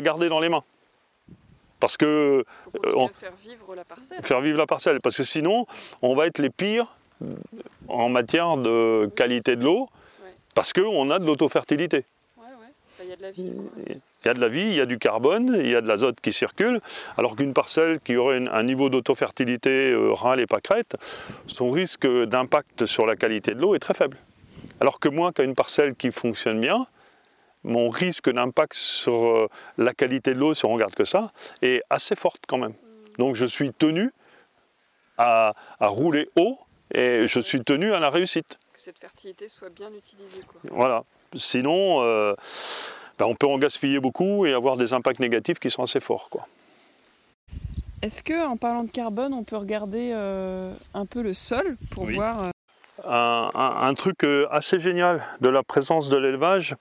garder 0.00 0.28
dans 0.28 0.40
les 0.40 0.48
mains. 0.48 0.64
Parce 1.78 1.96
que. 1.96 2.44
Euh, 2.84 3.06
faire 3.18 3.32
vivre 3.42 3.74
la 3.74 3.84
parcelle. 3.84 4.22
Faire 4.22 4.40
vivre 4.40 4.58
la 4.58 4.66
parcelle. 4.66 5.00
Parce 5.00 5.16
que 5.16 5.22
sinon, 5.22 5.66
on 6.02 6.14
va 6.14 6.26
être 6.26 6.38
les 6.38 6.50
pires 6.50 6.94
en 7.88 8.08
matière 8.08 8.56
de 8.56 9.10
qualité 9.14 9.56
de 9.56 9.64
l'eau, 9.64 9.88
parce 10.54 10.72
qu'on 10.72 11.10
a 11.10 11.18
de 11.18 11.26
l'autofertilité. 11.26 12.04
Bah, 12.36 12.44
il 13.02 13.08
y 13.08 13.12
a 13.12 13.16
de 13.16 13.22
la 13.22 13.30
vie. 13.30 13.52
Il 13.86 14.26
y 14.26 14.28
a 14.28 14.34
de 14.34 14.40
la 14.40 14.48
vie, 14.48 14.60
il 14.60 14.74
y 14.74 14.80
a 14.80 14.86
du 14.86 14.98
carbone, 14.98 15.56
il 15.58 15.70
y 15.70 15.74
a 15.74 15.80
de 15.80 15.88
l'azote 15.88 16.20
qui 16.20 16.32
circule, 16.32 16.80
alors 17.16 17.36
qu'une 17.36 17.54
parcelle 17.54 18.00
qui 18.00 18.16
aurait 18.16 18.46
un 18.46 18.62
niveau 18.62 18.90
d'autofertilité 18.90 19.90
euh, 19.90 20.12
râle 20.12 20.40
et 20.40 20.46
pâquerette, 20.46 20.96
son 21.46 21.70
risque 21.70 22.06
d'impact 22.06 22.84
sur 22.84 23.06
la 23.06 23.16
qualité 23.16 23.54
de 23.54 23.60
l'eau 23.60 23.74
est 23.74 23.78
très 23.78 23.94
faible. 23.94 24.18
Alors 24.80 24.98
que 24.98 25.08
moi, 25.08 25.32
qui 25.32 25.42
ai 25.42 25.44
une 25.44 25.54
parcelle 25.54 25.94
qui 25.94 26.10
fonctionne 26.10 26.60
bien, 26.60 26.86
mon 27.64 27.90
risque 27.90 28.30
d'impact 28.30 28.74
sur 28.74 29.26
euh, 29.26 29.48
la 29.76 29.92
qualité 29.92 30.32
de 30.32 30.38
l'eau, 30.38 30.54
si 30.54 30.64
on 30.64 30.72
regarde 30.72 30.94
que 30.94 31.04
ça, 31.04 31.32
est 31.62 31.82
assez 31.90 32.16
forte 32.16 32.42
quand 32.48 32.58
même. 32.58 32.74
Donc 33.18 33.36
je 33.36 33.44
suis 33.44 33.72
tenu 33.72 34.10
à, 35.18 35.52
rouler 35.80 36.30
haut 36.36 36.58
et 36.94 37.26
je 37.26 37.40
suis 37.40 37.62
tenu 37.62 37.92
à 37.92 38.00
la 38.00 38.08
réussite. 38.08 38.58
Que 38.72 38.80
cette 38.80 38.98
fertilité 38.98 39.48
soit 39.50 39.68
bien 39.68 39.90
utilisée. 39.92 40.40
Voilà. 40.70 41.04
Sinon, 41.34 42.02
euh, 42.02 42.34
ben, 43.18 43.26
on 43.26 43.34
peut 43.34 43.46
en 43.46 43.58
gaspiller 43.58 44.00
beaucoup 44.00 44.46
et 44.46 44.54
avoir 44.54 44.78
des 44.78 44.94
impacts 44.94 45.20
négatifs 45.20 45.58
qui 45.58 45.68
sont 45.68 45.82
assez 45.82 46.00
forts. 46.00 46.30
Quoi. 46.30 46.48
Est-ce 48.00 48.22
que, 48.22 48.46
en 48.46 48.56
parlant 48.56 48.84
de 48.84 48.90
carbone, 48.90 49.34
on 49.34 49.44
peut 49.44 49.58
regarder 49.58 50.12
euh, 50.14 50.72
un 50.94 51.04
peu 51.04 51.20
le 51.20 51.34
sol 51.34 51.76
pour 51.90 52.06
voir 52.06 52.50
un, 53.04 53.94
truc 53.94 54.24
euh, 54.24 54.46
assez 54.50 54.78
génial 54.78 55.22
de 55.40 55.48
la 55.48 55.62
présence 55.62 56.08
de 56.08 56.16
l'élevage, 56.16 56.74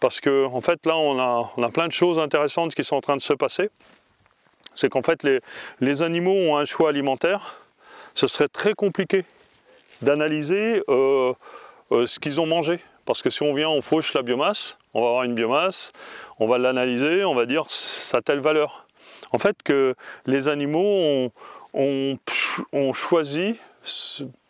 parce 0.00 0.20
que 0.20 0.46
en 0.46 0.60
fait 0.60 0.84
là 0.86 0.96
on 0.96 1.18
a, 1.62 1.70
plein 1.70 1.86
de 1.86 1.92
choses 1.92 2.18
intéressantes 2.18 2.74
qui 2.74 2.84
sont 2.84 2.96
en 2.96 3.00
train 3.00 3.16
de 3.16 3.22
se 3.22 3.32
passer. 3.32 3.70
C'est 4.74 4.88
qu'en 4.88 5.02
fait 5.02 5.24
les, 5.80 6.02
animaux 6.02 6.34
ont 6.34 6.56
un 6.56 6.64
choix 6.64 6.90
alimentaire. 6.90 7.56
Ce 8.14 8.26
serait 8.26 8.48
très 8.48 8.74
compliqué 8.74 9.24
d'analyser 10.02 10.82
euh, 10.88 11.32
euh, 11.92 12.06
ce 12.06 12.18
qu'ils 12.20 12.40
ont 12.40 12.46
mangé. 12.46 12.80
Parce 13.06 13.22
que 13.22 13.30
si 13.30 13.42
on 13.42 13.52
vient, 13.52 13.68
on 13.68 13.82
fauche 13.82 14.14
la 14.14 14.22
biomasse, 14.22 14.78
on 14.94 15.02
va 15.02 15.08
avoir 15.08 15.22
une 15.24 15.34
biomasse, 15.34 15.92
on 16.38 16.46
va 16.46 16.58
l'analyser, 16.58 17.24
on 17.24 17.34
va 17.34 17.44
dire 17.44 17.64
ça 17.68 18.18
a 18.18 18.22
telle 18.22 18.40
valeur. 18.40 18.86
En 19.32 19.38
fait, 19.38 19.62
que 19.62 19.94
les 20.26 20.48
animaux 20.48 21.30
ont 21.74 22.92
choisi 22.94 23.56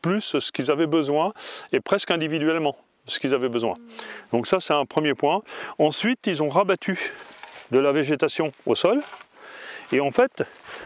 plus 0.03 0.39
ce 0.39 0.53
qu'ils 0.53 0.71
avaient 0.71 0.87
besoin 0.87 1.33
et 1.73 1.81
presque 1.81 2.11
individuellement 2.11 2.77
ce 3.07 3.19
qu'ils 3.19 3.35
avaient 3.35 3.49
besoin. 3.49 3.77
Donc 4.33 4.47
ça 4.47 4.61
c'est 4.61 4.73
un 4.73 4.87
premier 4.87 5.15
point. 5.15 5.43
Ensuite 5.79 6.27
ils 6.27 6.43
ont 6.43 6.49
rabattu 6.49 7.13
de 7.71 7.79
la 7.79 7.93
végétation 7.93 8.51
au 8.67 8.75
sol 8.75 9.01
et 9.93 10.01
en 10.01 10.11
fait 10.11 10.43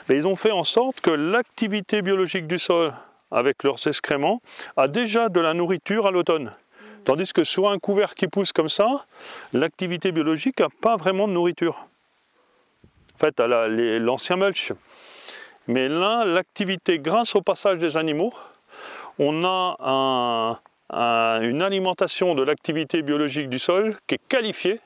ben, 0.08 0.16
ils 0.16 0.26
ont 0.26 0.36
fait 0.36 0.50
en 0.50 0.64
sorte 0.64 1.00
que 1.00 1.10
l'activité 1.10 2.02
biologique 2.02 2.46
du 2.46 2.58
sol 2.58 2.92
avec 3.30 3.62
leurs 3.62 3.86
excréments 3.86 4.40
a 4.76 4.88
déjà 4.88 5.28
de 5.28 5.40
la 5.40 5.54
nourriture 5.54 6.06
à 6.06 6.10
l'automne. 6.10 6.52
Tandis 7.04 7.32
que 7.32 7.44
sur 7.44 7.68
un 7.68 7.78
couvert 7.78 8.14
qui 8.14 8.26
pousse 8.26 8.52
comme 8.52 8.68
ça, 8.68 9.06
l'activité 9.52 10.12
biologique 10.12 10.60
n'a 10.60 10.68
pas 10.82 10.96
vraiment 10.96 11.28
de 11.28 11.32
nourriture. 11.32 11.86
En 13.14 13.18
fait, 13.18 13.40
l'ancien 13.40 14.36
mulch. 14.36 14.72
Mais 15.68 15.88
là, 15.88 16.24
l'activité, 16.24 16.98
grâce 16.98 17.34
au 17.36 17.42
passage 17.42 17.78
des 17.78 17.96
animaux, 17.98 18.32
on 19.18 19.44
a 19.44 20.60
une 20.90 21.62
alimentation 21.62 22.34
de 22.34 22.42
l'activité 22.42 23.02
biologique 23.02 23.50
du 23.50 23.58
sol 23.58 23.96
qui 24.06 24.14
est 24.14 24.28
qualifiée 24.28 24.80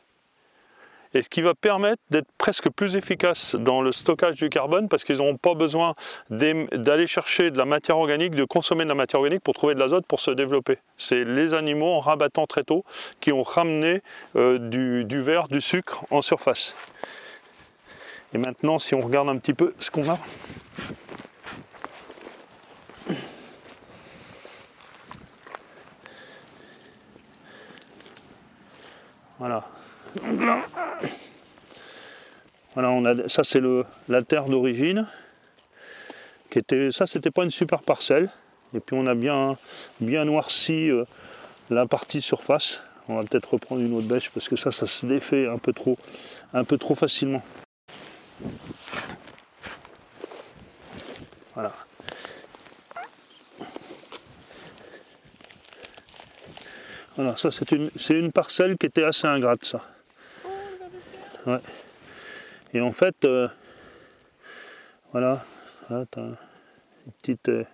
et 1.15 1.23
ce 1.23 1.29
qui 1.29 1.43
va 1.43 1.55
permettre 1.55 2.03
d'être 2.11 2.29
presque 2.39 2.71
plus 2.71 2.97
efficace 2.97 3.55
dans 3.55 3.83
le 3.83 3.93
stockage 3.93 4.37
du 4.37 4.49
carbone 4.49 4.89
parce 4.89 5.05
qu'ils 5.05 5.19
n'auront 5.19 5.37
pas 5.37 5.55
besoin 5.55 5.95
d'aller 6.31 7.07
chercher 7.07 7.51
de 7.51 7.59
la 7.59 7.65
matière 7.65 7.99
organique, 7.99 8.35
de 8.35 8.45
consommer 8.45 8.85
de 8.85 8.89
la 8.89 8.95
matière 8.95 9.21
organique 9.21 9.43
pour 9.43 9.55
trouver 9.55 9.75
de 9.75 9.81
l'azote 9.81 10.07
pour 10.07 10.21
se 10.21 10.31
développer. 10.31 10.79
C'est 10.97 11.25
les 11.25 11.55
animaux 11.55 11.93
en 11.93 12.01
rabattant 12.01 12.47
très 12.47 12.65
tôt 12.65 12.85
qui 13.21 13.33
ont 13.33 13.43
ramené 13.43 14.03
euh, 14.37 14.59
du, 14.59 15.05
du 15.05 15.21
verre, 15.21 15.49
du 15.49 15.61
sucre 15.61 16.05
en 16.11 16.23
surface. 16.23 16.75
Et 18.35 18.39
maintenant, 18.39 18.79
si 18.79 18.95
on 18.95 19.01
regarde 19.01 19.29
un 19.29 19.37
petit 19.37 19.53
peu 19.53 19.75
ce 19.79 19.91
qu'on 19.91 20.09
a, 20.09 20.19
Voilà. 29.39 29.65
voilà, 32.75 32.91
on 32.91 33.05
a, 33.05 33.29
ça 33.29 33.43
c'est 33.43 33.61
la 34.09 34.23
terre 34.23 34.45
d'origine. 34.45 35.09
Qui 36.49 36.61
était, 36.61 36.93
ça 36.93 37.07
c'était 37.09 37.33
pas 37.33 37.43
une 37.43 37.51
super 37.51 37.83
parcelle. 37.83 38.31
Et 38.73 38.79
puis 38.79 38.97
on 38.97 39.07
a 39.07 39.15
bien, 39.15 39.57
bien 40.01 40.25
noirci 40.25 40.91
euh, 40.91 41.05
la 41.71 41.87
partie 41.87 42.23
surface. 42.23 42.83
On 43.09 43.17
va 43.17 43.23
peut-être 43.25 43.55
reprendre 43.55 43.83
une 43.83 43.95
autre 43.95 44.07
bêche 44.07 44.31
parce 44.31 44.49
que 44.49 44.55
ça, 44.55 44.71
ça 44.71 44.87
se 44.87 45.07
défait 45.07 45.49
un 45.49 45.59
peu 45.59 45.73
trop, 45.73 45.99
un 46.55 46.63
peu 46.63 46.79
trop 46.79 46.95
facilement. 46.95 47.43
Voilà. 51.55 51.73
Voilà, 57.17 57.37
ça 57.37 57.51
c'est 57.51 57.71
une, 57.73 57.91
une, 58.11 58.33
parcelle 58.33 58.79
qui 58.79 58.87
était 58.87 59.05
assez 59.05 59.27
ingrate 59.27 59.65
ça. 59.65 59.83
Ouais. 61.47 61.59
Et 62.73 62.81
en 62.81 62.93
fait, 62.93 63.25
euh, 63.25 63.49
voilà, 65.13 65.45
petite, 67.21 67.49
euh, 67.51 67.65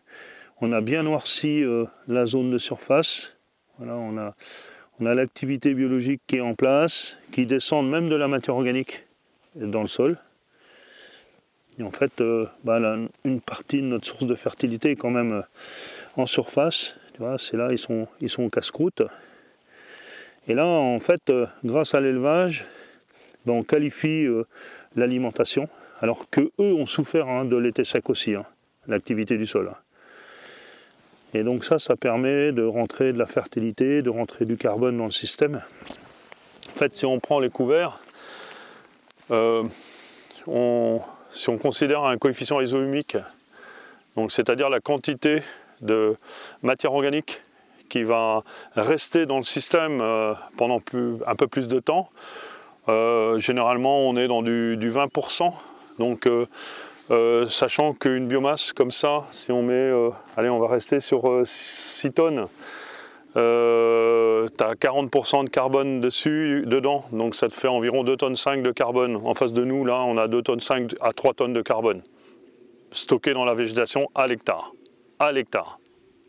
on 0.61 0.73
a 0.73 0.81
bien 0.81 1.05
noirci 1.05 1.63
euh, 1.63 1.85
la 2.09 2.27
zone 2.27 2.51
de 2.51 2.59
surface. 2.59 3.37
Voilà, 3.79 3.95
on 3.95 4.19
a, 4.19 4.35
on 4.99 5.07
a 5.07 5.15
l'activité 5.15 5.73
biologique 5.73 6.21
qui 6.27 6.39
est 6.39 6.41
en 6.41 6.55
place, 6.55 7.17
qui 7.31 7.47
descend 7.47 7.89
même 7.89 8.09
de 8.09 8.17
la 8.17 8.27
matière 8.27 8.57
organique 8.57 9.07
dans 9.55 9.83
le 9.83 9.89
sol. 9.89 10.19
Et 11.79 11.83
en 11.83 11.91
fait, 11.91 12.23
bah, 12.65 12.81
une 13.25 13.41
partie 13.41 13.81
de 13.81 13.87
notre 13.87 14.07
source 14.07 14.27
de 14.27 14.35
fertilité 14.35 14.93
est 14.93 14.97
quand 14.97 15.11
même 15.11 15.45
en 16.17 16.27
surface. 16.27 16.97
Tu 17.15 17.21
vois, 17.21 17.39
c'est 17.39 17.57
là, 17.57 17.69
ils 17.71 17.79
sont, 17.79 18.09
ils 18.21 18.29
sont 18.29 18.43
au 18.43 18.51
casse-croûte. 18.51 19.03
Et 20.49 20.55
là, 20.55 20.67
en 20.67 20.99
fait, 20.99 21.29
euh, 21.29 21.47
grâce 21.63 21.95
à 21.95 22.01
l'élevage, 22.01 22.65
ben, 23.45 23.53
on 23.53 23.63
qualifie 23.63 24.25
euh, 24.25 24.45
l'alimentation, 24.97 25.69
alors 26.01 26.31
que 26.31 26.41
eux 26.59 26.73
ont 26.73 26.87
souffert 26.87 27.29
hein, 27.29 27.45
de 27.45 27.57
l'été 27.57 27.85
sec 27.85 28.09
aussi, 28.09 28.35
hein, 28.35 28.47
l'activité 28.87 29.37
du 29.37 29.47
sol. 29.47 29.71
Et 31.35 31.43
donc 31.43 31.67
ça, 31.67 31.79
ça 31.79 31.97
permet 31.97 32.53
de 32.53 32.63
rentrer 32.63 33.13
de 33.13 33.19
la 33.19 33.27
fertilité, 33.27 34.01
de 34.01 34.09
rentrer 34.09 34.47
du 34.47 34.57
carbone 34.57 34.97
dans 34.97 35.05
le 35.05 35.11
système. 35.11 35.61
En 36.71 36.79
fait, 36.79 36.97
si 36.97 37.05
on 37.05 37.21
prend 37.21 37.41
les 37.41 37.51
couverts, 37.51 38.01
euh, 39.31 39.65
si 41.31 41.49
on 41.49 41.59
considère 41.59 42.05
un 42.05 42.17
coefficient 42.17 42.61
isohumique, 42.61 43.17
c'est-à-dire 44.29 44.69
la 44.69 44.81
quantité 44.81 45.43
de 45.81 46.17
matière 46.63 46.93
organique 46.93 47.41
qui 47.89 48.03
va 48.03 48.43
rester 48.75 49.27
dans 49.27 49.37
le 49.37 49.43
système 49.43 50.01
euh, 50.01 50.35
pendant 50.57 50.81
un 51.27 51.35
peu 51.35 51.47
plus 51.47 51.69
de 51.69 51.81
temps. 51.81 52.11
Euh, 52.89 53.39
généralement, 53.39 54.01
on 54.01 54.17
est 54.17 54.29
dans 54.29 54.43
du, 54.43 54.77
20%. 54.79 55.53
Donc, 55.99 56.29
euh, 57.11 57.47
sachant 57.47 57.95
qu'une 57.95 58.29
biomasse 58.29 58.73
comme 58.73 58.91
ça, 58.91 59.25
si 59.31 59.53
on 59.53 59.63
met, 59.63 59.91
allez, 60.37 60.49
on 60.49 60.59
va 60.59 60.69
rester 60.69 61.01
sur 61.01 61.43
6 61.45 62.13
tonnes, 62.13 62.47
tu 63.41 64.65
as 64.65 64.75
40% 64.75 65.45
de 65.45 65.51
carbone 65.51 66.01
dessus, 66.01 66.65
dedans, 66.67 67.05
donc 67.13 67.35
ça 67.35 67.49
te 67.49 67.55
fait 67.55 67.69
environ 67.69 68.05
2 68.05 68.17
tonnes 68.17 68.37
5 68.37 68.63
de 68.63 68.73
carbone. 68.73 69.17
En 69.17 69.35
face 69.35 69.53
de 69.53 69.65
nous, 69.65 69.85
là, 69.85 70.01
on 70.01 70.17
a 70.17 70.29
2 70.29 70.43
tonnes 70.43 70.61
5 70.61 70.95
à 71.01 71.13
3 71.13 71.35
tonnes 71.35 71.53
de 71.53 71.63
carbone 71.63 72.03
stocké 72.93 73.33
dans 73.33 73.45
la 73.45 73.55
végétation 73.55 74.09
à 74.15 74.27
l'hectare. 74.27 74.73
À 75.19 75.33
l'hectare. 75.33 75.79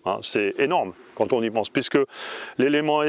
Hein, 0.05 0.19
c'est 0.21 0.53
énorme 0.57 0.93
quand 1.15 1.33
on 1.33 1.43
y 1.43 1.49
pense, 1.49 1.69
puisque 1.69 1.99
l'élément 2.57 3.03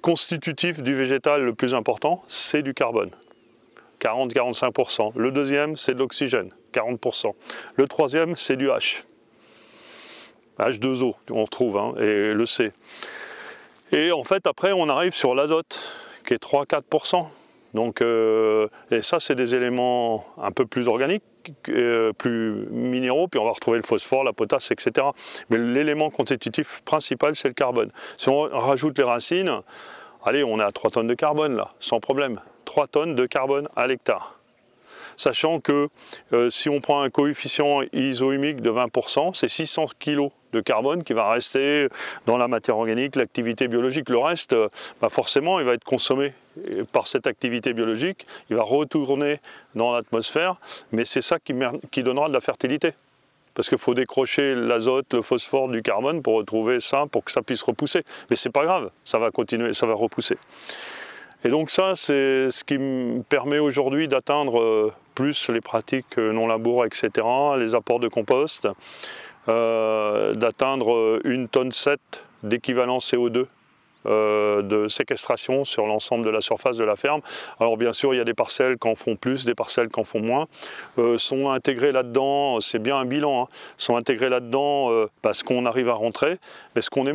constitutif 0.00 0.82
du 0.82 0.94
végétal 0.94 1.42
le 1.42 1.54
plus 1.54 1.74
important, 1.74 2.22
c'est 2.28 2.62
du 2.62 2.74
carbone. 2.74 3.10
40-45%. 4.00 5.12
Le 5.16 5.30
deuxième, 5.30 5.76
c'est 5.76 5.92
de 5.92 5.98
l'oxygène, 5.98 6.50
40%. 6.72 7.34
Le 7.76 7.86
troisième, 7.86 8.36
c'est 8.36 8.56
du 8.56 8.68
H. 8.68 9.02
H2O, 10.58 11.14
on 11.30 11.44
retrouve, 11.44 11.76
hein, 11.76 11.94
et 11.98 12.32
le 12.32 12.46
C. 12.46 12.72
Et 13.92 14.12
en 14.12 14.24
fait, 14.24 14.46
après, 14.46 14.72
on 14.72 14.88
arrive 14.88 15.14
sur 15.14 15.34
l'azote, 15.34 15.80
qui 16.26 16.34
est 16.34 16.42
3-4%. 16.42 17.26
Donc, 17.74 18.02
euh, 18.02 18.68
et 18.90 19.02
ça, 19.02 19.20
c'est 19.20 19.34
des 19.34 19.54
éléments 19.54 20.26
un 20.40 20.50
peu 20.50 20.66
plus 20.66 20.88
organiques, 20.88 21.22
euh, 21.68 22.12
plus 22.12 22.66
minéraux, 22.70 23.28
puis 23.28 23.40
on 23.40 23.44
va 23.44 23.52
retrouver 23.52 23.78
le 23.78 23.84
phosphore, 23.84 24.24
la 24.24 24.32
potasse, 24.32 24.70
etc. 24.70 25.06
Mais 25.50 25.58
l'élément 25.58 26.10
constitutif 26.10 26.82
principal, 26.84 27.36
c'est 27.36 27.48
le 27.48 27.54
carbone. 27.54 27.90
Si 28.16 28.28
on 28.28 28.42
rajoute 28.42 28.98
les 28.98 29.04
racines, 29.04 29.60
allez, 30.24 30.42
on 30.42 30.58
est 30.58 30.64
à 30.64 30.72
3 30.72 30.90
tonnes 30.90 31.06
de 31.06 31.14
carbone 31.14 31.56
là, 31.56 31.70
sans 31.78 32.00
problème. 32.00 32.40
3 32.64 32.88
tonnes 32.88 33.14
de 33.14 33.26
carbone 33.26 33.68
à 33.76 33.86
l'hectare. 33.86 34.39
Sachant 35.20 35.60
que 35.60 35.90
euh, 36.32 36.48
si 36.48 36.70
on 36.70 36.80
prend 36.80 37.02
un 37.02 37.10
coefficient 37.10 37.82
isohumique 37.92 38.62
de 38.62 38.70
20%, 38.70 39.34
c'est 39.34 39.48
600 39.48 39.88
kg 39.98 40.30
de 40.54 40.62
carbone 40.62 41.04
qui 41.04 41.12
va 41.12 41.30
rester 41.30 41.88
dans 42.24 42.38
la 42.38 42.48
matière 42.48 42.78
organique, 42.78 43.16
l'activité 43.16 43.68
biologique. 43.68 44.08
Le 44.08 44.16
reste, 44.16 44.56
bah 45.02 45.10
forcément, 45.10 45.60
il 45.60 45.66
va 45.66 45.74
être 45.74 45.84
consommé 45.84 46.32
par 46.90 47.06
cette 47.06 47.26
activité 47.26 47.74
biologique, 47.74 48.26
il 48.48 48.56
va 48.56 48.62
retourner 48.62 49.40
dans 49.74 49.92
l'atmosphère, 49.92 50.56
mais 50.90 51.04
c'est 51.04 51.20
ça 51.20 51.38
qui, 51.38 51.52
qui, 51.90 52.02
donnera 52.02 52.28
de 52.28 52.32
la 52.32 52.40
fertilité. 52.40 52.94
Parce 53.52 53.68
qu'il 53.68 53.76
faut 53.76 53.92
décrocher 53.92 54.54
l'azote, 54.54 55.12
le 55.12 55.20
phosphore 55.20 55.68
du 55.68 55.82
carbone 55.82 56.22
pour 56.22 56.36
retrouver 56.36 56.80
ça, 56.80 57.04
pour 57.12 57.24
que 57.24 57.30
ça 57.30 57.42
puisse 57.42 57.60
repousser. 57.60 58.04
Mais 58.30 58.36
c'est 58.36 58.48
pas 58.48 58.64
grave, 58.64 58.90
ça 59.04 59.18
va 59.18 59.30
continuer, 59.30 59.74
ça 59.74 59.86
va 59.86 59.92
repousser. 59.92 60.38
Et 61.44 61.48
donc 61.48 61.70
ça, 61.70 61.92
c'est 61.94 62.50
ce 62.50 62.64
qui 62.64 62.76
me 62.76 63.22
permet 63.22 63.58
aujourd'hui 63.58 64.08
d'atteindre 64.08 64.60
euh, 64.60 64.92
plus 65.14 65.50
les 65.50 65.60
pratiques 65.60 66.18
euh, 66.18 66.32
non 66.32 66.46
labour, 66.46 66.86
etc., 66.86 67.10
les 67.58 67.74
apports 67.74 68.00
de 68.00 68.08
compost, 68.08 68.68
euh, 69.48 70.32
d'atteindre 70.34 71.20
une 71.24 71.48
tonne 71.48 71.72
7 71.72 72.00
d'équivalent 72.42 72.98
CO2 72.98 73.46
euh, 74.06 74.62
de 74.62 74.88
séquestration 74.88 75.66
sur 75.66 75.86
l'ensemble 75.86 76.24
de 76.24 76.30
la 76.30 76.40
surface 76.40 76.78
de 76.78 76.84
la 76.84 76.96
ferme. 76.96 77.20
Alors 77.58 77.76
bien 77.76 77.92
sûr, 77.92 78.14
il 78.14 78.16
y 78.16 78.20
a 78.20 78.24
des 78.24 78.32
parcelles 78.32 78.78
qui 78.78 78.88
en 78.88 78.94
font 78.94 79.16
plus, 79.16 79.44
des 79.44 79.54
parcelles 79.54 79.88
qui 79.88 80.00
en 80.00 80.04
font 80.04 80.20
moins. 80.20 80.46
Sont 81.18 81.50
intégrés 81.50 81.92
là-dedans, 81.92 82.60
c'est 82.60 82.78
bien 82.78 82.96
un 82.96 83.04
bilan, 83.04 83.42
hein, 83.42 83.48
sont 83.76 83.96
intégrés 83.96 84.30
là-dedans 84.30 85.06
parce 85.20 85.42
qu'on 85.42 85.66
arrive 85.66 85.90
à 85.90 85.94
rentrer, 85.94 86.38
mais 86.74 86.80
ce 86.80 86.88
qu'on 86.88 87.06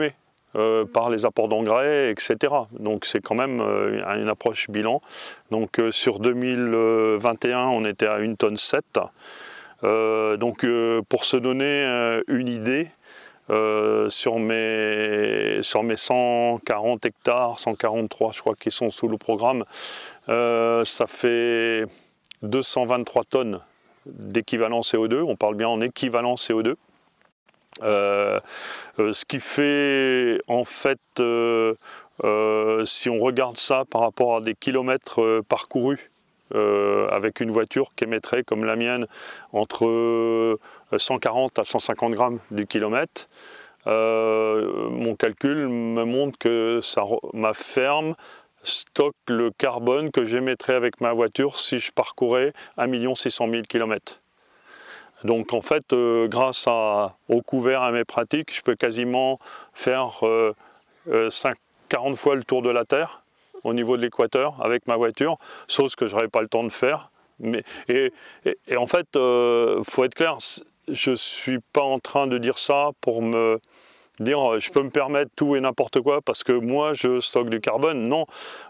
aimait. 0.55 0.85
par 0.93 1.09
les 1.09 1.25
apports 1.25 1.47
d'engrais, 1.47 2.11
etc. 2.11 2.53
Donc 2.79 3.05
c'est 3.05 3.21
quand 3.21 3.35
même 3.35 3.59
une 3.59 4.29
approche 4.29 4.69
bilan. 4.69 5.01
Donc 5.51 5.81
sur 5.91 6.19
2021, 6.19 7.59
on 7.67 7.85
était 7.85 8.07
à 8.07 8.15
1 8.15 8.35
tonne 8.35 8.57
7. 8.57 8.83
donc 9.83 10.65
pour 11.09 11.25
se 11.25 11.37
donner 11.37 12.21
une 12.27 12.49
idée, 12.49 12.89
euh, 13.51 14.09
sur, 14.09 14.39
mes, 14.39 15.59
sur 15.61 15.83
mes 15.83 15.97
140 15.97 17.05
hectares, 17.05 17.59
143 17.59 18.31
je 18.31 18.39
crois 18.39 18.55
qui 18.55 18.71
sont 18.71 18.89
sous 18.89 19.07
le 19.07 19.17
programme, 19.19 19.65
euh, 20.29 20.83
ça 20.83 21.05
fait 21.05 21.85
223 22.41 23.23
tonnes 23.25 23.59
d'équivalent 24.07 24.79
CO2, 24.79 25.21
on 25.21 25.35
parle 25.35 25.53
bien 25.53 25.67
en 25.67 25.79
équivalent 25.79 26.33
CO2. 26.33 26.73
Euh, 27.83 28.39
ce 28.97 29.25
qui 29.25 29.39
fait 29.39 30.41
en 30.47 30.63
fait, 30.65 30.99
si 32.85 33.09
on 33.09 33.19
regarde 33.19 33.57
ça 33.57 33.83
par 33.89 34.01
rapport 34.01 34.37
à 34.37 34.41
des 34.41 34.55
kilomètres 34.55 35.41
parcourus, 35.49 36.11
avec 36.53 37.41
une 37.41 37.51
voiture 37.51 37.91
qui 37.95 38.05
émettrait 38.05 38.43
comme 38.43 38.63
la 38.63 38.75
mienne 38.75 39.07
entre 39.51 40.57
140 40.95 41.59
à 41.59 41.63
150 41.63 42.13
grammes 42.13 42.39
du 42.51 42.65
kilomètre. 42.65 43.27
Euh, 43.87 44.89
mon 44.89 45.15
calcul 45.15 45.67
me 45.67 46.05
montre 46.05 46.37
que 46.39 46.79
ma 47.33 47.53
ferme 47.53 48.15
stocke 48.63 49.15
le 49.27 49.51
carbone 49.51 50.11
que 50.11 50.25
j'émettrais 50.25 50.73
avec 50.73 51.01
ma 51.01 51.13
voiture 51.13 51.59
si 51.59 51.77
je 51.77 51.91
parcourais 51.91 52.53
1 52.77 53.15
600 53.15 53.47
000 53.49 53.61
km. 53.69 54.17
Donc 55.25 55.53
en 55.53 55.61
fait, 55.61 55.91
euh, 55.91 56.27
grâce 56.27 56.67
au 56.67 57.41
couvert 57.41 57.81
à 57.81 57.91
mes 57.91 58.05
pratiques, 58.05 58.53
je 58.53 58.61
peux 58.61 58.75
quasiment 58.75 59.39
faire 59.73 60.19
40 60.19 60.23
euh, 61.09 62.15
fois 62.15 62.35
le 62.35 62.43
tour 62.43 62.61
de 62.61 62.69
la 62.69 62.85
Terre 62.85 63.23
au 63.63 63.73
niveau 63.73 63.97
de 63.97 64.03
l'équateur 64.03 64.63
avec 64.63 64.85
ma 64.87 64.95
voiture, 64.95 65.37
chose 65.67 65.95
que 65.95 66.05
je 66.05 66.13
n'aurais 66.13 66.27
pas 66.27 66.41
le 66.41 66.47
temps 66.47 66.63
de 66.63 66.69
faire. 66.69 67.09
Mais, 67.39 67.63
et, 67.89 68.11
en 68.77 68.85
fait, 68.85 69.07
il 69.15 69.19
euh, 69.19 69.83
faut 69.83 70.03
être 70.03 70.13
clair, 70.13 70.37
je 70.87 71.09
ne 71.09 71.15
suis 71.15 71.59
pas 71.73 71.81
en 71.81 71.99
train 71.99 72.27
de 72.27 72.37
dire 72.37 72.59
ça 72.59 72.91
pour 73.01 73.23
me 73.23 73.59
dire 74.19 74.53
euh, 74.53 74.59
je 74.59 74.71
peux 74.71 74.81
me 74.81 74.89
permettre 74.89 75.31
tout 75.35 75.55
et 75.55 75.61
n'importe 75.61 76.01
quoi 76.01 76.21
parce 76.21 76.43
que 76.43 76.51
moi 76.51 76.93
je 76.93 77.19
stocke 77.19 77.49
du 77.49 77.61
carbone. 77.61 78.07
Non, 78.07 78.25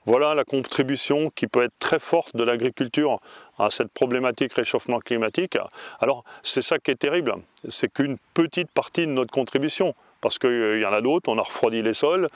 voilà 0.06 0.36
la 0.36 0.44
contribution 0.44 1.30
qui 1.30 1.48
peut 1.48 1.64
être 1.64 1.78
très 1.80 2.00
forte 2.00 2.36
de 2.36 2.44
l'agriculture 2.44 3.20
à 3.58 3.70
cette 3.70 3.92
problématique 3.92 4.54
réchauffement 4.54 5.00
climatique. 5.00 5.58
Alors 6.00 6.24
c'est 6.44 6.62
ça 6.62 6.80
qui 6.80 6.92
est 6.92 6.96
terrible, 6.96 7.36
c'est 7.68 7.92
qu'une 7.92 8.18
petite 8.34 8.72
partie 8.72 9.06
de 9.06 9.12
notre 9.12 9.32
contribution 9.32 9.96
parce 10.26 10.40
qu'il 10.40 10.50
euh, 10.50 10.80
y 10.80 10.86
en 10.86 10.92
a 10.92 11.02
d'autres, 11.02 11.30
on 11.30 11.38
a 11.38 11.44
refroidi 11.44 11.84
les 11.84 11.94
sols, 11.94 12.30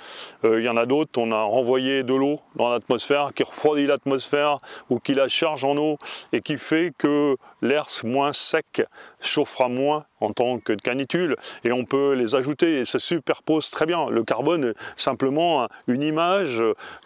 euh, 0.46 0.60
il 0.60 0.64
y 0.64 0.70
en 0.70 0.78
a 0.78 0.86
d'autres, 0.86 1.20
on 1.20 1.32
a 1.32 1.42
renvoyé 1.42 2.04
de 2.04 2.14
l'eau 2.14 2.40
dans 2.56 2.70
l'atmosphère, 2.70 3.32
qui 3.34 3.42
refroidit 3.42 3.88
l'atmosphère 3.88 4.60
ou 4.92 5.00
qui 5.00 5.16
la 5.16 5.28
charge 5.28 5.66
en 5.66 5.76
eau 5.76 5.98
et 6.32 6.42
qui 6.42 6.58
fait 6.58 6.94
que 7.00 7.36
l'air 7.64 7.88
moins 8.04 8.32
sec 8.32 8.84
chauffera 9.22 9.70
moins 9.70 10.06
en 10.20 10.34
tant 10.34 10.60
que 10.60 10.74
canicule. 10.74 11.36
Et 11.64 11.72
on 11.72 11.84
peut 11.84 12.14
les 12.14 12.36
ajouter 12.36 12.78
et 12.78 12.86
se 12.86 13.00
superpose 13.00 13.72
très 13.72 13.88
bien. 13.88 14.08
Le 14.12 14.24
carbone 14.24 14.66
est 14.66 14.76
simplement 14.96 15.68
une 15.88 16.04
image 16.04 16.62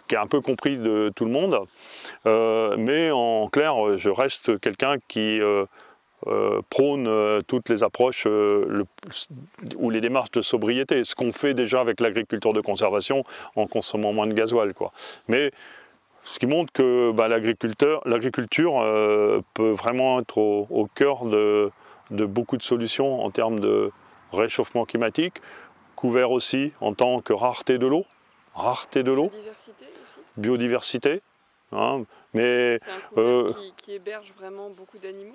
qui 0.06 0.16
est 0.16 0.18
un 0.18 0.26
peu 0.26 0.42
comprise 0.42 0.80
de 0.80 1.10
tout 1.16 1.24
le 1.24 1.30
monde, 1.30 1.60
euh, 2.26 2.76
mais 2.76 3.10
en 3.10 3.48
clair, 3.48 3.96
je 3.96 4.10
reste 4.10 4.60
quelqu'un 4.60 4.96
qui 5.08 5.40
euh, 6.26 6.62
prône 6.70 7.06
euh, 7.06 7.42
toutes 7.46 7.68
les 7.68 7.82
approches 7.82 8.26
euh, 8.26 8.84
ou 9.76 9.90
les 9.90 10.00
démarches 10.00 10.30
de 10.30 10.40
sobriété, 10.40 11.04
ce 11.04 11.14
qu'on 11.14 11.32
fait 11.32 11.52
déjà 11.52 11.80
avec 11.80 12.00
l'agriculture 12.00 12.54
de 12.54 12.62
conservation 12.62 13.24
en 13.56 13.66
consommant 13.66 14.14
moins 14.14 14.26
de 14.26 14.32
gasoil. 14.32 14.72
Quoi. 14.72 14.92
Mais 15.28 15.50
ce 16.22 16.38
qui 16.38 16.46
montre 16.46 16.72
que 16.72 17.12
bah, 17.12 17.28
l'agriculture 17.28 18.80
peut 19.52 19.72
vraiment 19.72 20.20
être 20.20 20.38
au, 20.38 20.88
cœur 20.94 21.26
de, 21.26 21.70
beaucoup 22.10 22.56
de 22.56 22.62
solutions 22.62 23.22
en 23.22 23.30
termes 23.30 23.60
de 23.60 23.90
réchauffement 24.32 24.86
climatique, 24.86 25.42
couvert 25.96 26.30
aussi 26.30 26.72
en 26.80 26.94
tant 26.94 27.20
que 27.20 27.34
rareté 27.34 27.76
de 27.76 27.86
l'eau. 27.86 28.06
Rareté 28.54 29.02
de 29.02 29.12
l'eau. 29.12 29.28
Biodiversité 29.28 29.84
aussi. 30.02 30.20
Biodiversité. 30.38 31.20
Hein, 31.72 32.04
mais, 32.32 32.78
C'est 33.14 33.20
un 33.20 33.44
qui, 33.44 33.72
qui 33.76 33.92
héberge 33.92 34.32
vraiment 34.38 34.70
beaucoup 34.70 34.98
d'animaux 34.98 35.34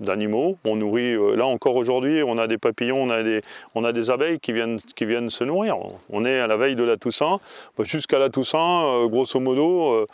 d'animaux. 0.00 0.58
On 0.64 0.76
nourrit, 0.76 1.14
euh, 1.14 1.34
là 1.34 1.46
encore 1.46 1.76
aujourd'hui, 1.76 2.22
on 2.22 2.38
a 2.38 2.46
des 2.46 2.58
papillons, 2.58 3.02
on 3.02 3.10
a 3.10 3.22
des, 3.22 3.42
on 3.74 3.84
a 3.84 3.92
des 3.92 4.10
abeilles 4.10 4.40
qui 4.40 4.52
viennent, 4.52 4.78
qui 4.94 5.06
viennent 5.06 5.30
se 5.30 5.44
nourrir. 5.44 5.76
On 6.10 6.24
est 6.24 6.38
à 6.38 6.46
la 6.46 6.56
veille 6.56 6.76
de 6.76 6.84
la 6.84 6.96
Toussaint. 6.96 7.40
Bah, 7.76 7.84
jusqu'à 7.84 8.18
la 8.18 8.30
Toussaint, 8.30 8.84
euh, 8.84 9.08
grosso 9.08 9.40
modo, 9.40 10.06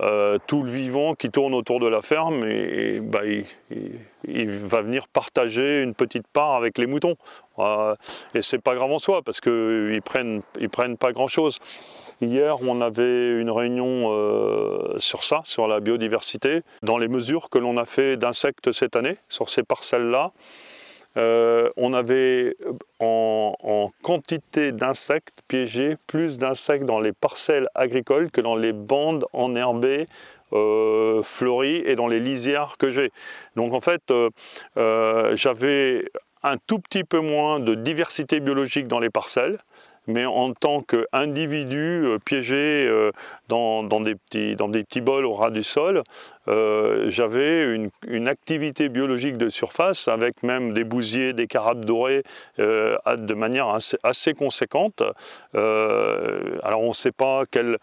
euh, 0.00 0.38
tout 0.46 0.62
le 0.62 0.70
vivant 0.70 1.14
qui 1.14 1.30
tourne 1.30 1.54
autour 1.54 1.80
de 1.80 1.86
la 1.86 2.02
ferme, 2.02 2.44
et, 2.44 3.00
bah, 3.00 3.20
il, 4.26 4.50
va 4.50 4.82
venir 4.82 5.06
partager 5.08 5.82
une 5.82 5.94
petite 5.94 6.26
part 6.26 6.54
avec 6.54 6.78
les 6.78 6.86
moutons. 6.86 7.16
et 8.34 8.42
c'est 8.42 8.60
pas 8.60 8.74
grave 8.74 8.90
en 8.90 8.98
soi, 8.98 9.22
parce 9.22 9.40
qu'ils 9.40 10.02
prennent, 10.04 10.42
ils 10.58 10.68
prennent 10.68 10.96
pas 10.96 11.12
grand-chose. 11.12 11.60
Hier, 12.20 12.56
on 12.62 12.80
avait 12.80 13.40
une 13.40 13.50
réunion 13.50 14.12
euh, 14.12 14.98
sur 14.98 15.24
ça, 15.24 15.40
sur 15.44 15.66
la 15.66 15.80
biodiversité, 15.80 16.62
dans 16.82 16.98
les 16.98 17.08
mesures 17.08 17.50
que 17.50 17.58
l'on 17.58 17.76
a 17.76 17.86
fait 17.86 18.16
d'insectes 18.16 18.72
cette 18.72 18.96
année, 18.96 19.16
sur 19.28 19.48
ces 19.48 19.62
parcelles-là. 19.62 20.32
Euh, 21.16 21.68
on 21.76 21.92
avait 21.92 22.56
en, 22.98 23.90
quantité 24.02 24.72
d'insectes 24.72 25.42
piégés 25.46 25.96
plus 26.06 26.38
d'insectes 26.38 26.84
dans 26.84 27.00
les 27.00 27.12
parcelles 27.12 27.68
agricoles 27.74 28.30
que 28.30 28.40
dans 28.40 28.56
les 28.56 28.72
bandes 28.72 29.24
enherbées 29.32 30.06
euh, 30.52 31.22
fleuries 31.22 31.82
et 31.84 31.94
dans 31.94 32.08
les 32.08 32.20
lisières 32.20 32.76
que 32.78 32.90
j'ai. 32.90 33.12
Donc 33.56 33.74
en 33.74 33.80
fait, 33.80 34.12
j'avais 35.34 36.04
un 36.42 36.56
tout 36.66 36.78
petit 36.78 37.04
peu 37.04 37.20
moins 37.20 37.58
de 37.58 37.74
diversité 37.74 38.38
biologique 38.38 38.86
dans 38.86 39.00
les 39.00 39.10
parcelles 39.10 39.58
mais 40.06 40.26
en 40.26 40.52
tant 40.52 40.82
qu'individu 40.82 42.04
euh, 42.04 42.18
piégé 42.18 42.86
euh, 42.86 43.10
dans, 43.48 43.82
des 44.00 44.14
petits, 44.14 45.00
bols 45.00 45.24
au 45.24 45.34
ras 45.34 45.50
du 45.50 45.62
sol, 45.62 46.02
euh, 46.48 47.08
j'avais 47.08 47.74
une, 48.06 48.28
activité 48.28 48.88
biologique 48.88 49.36
de 49.36 49.48
surface 49.48 50.08
avec 50.08 50.42
même 50.42 50.72
des 50.72 50.84
bousiers, 50.84 51.32
des 51.32 51.46
carabes 51.46 51.84
dorés 51.84 52.22
de 52.58 53.34
manière 53.34 53.76
assez, 54.02 54.34
conséquente. 54.34 55.02
alors 55.52 56.80
on 56.80 56.88
ne 56.88 56.92
sait 56.94 57.12
pas 57.12 57.42
quelle 57.50 57.78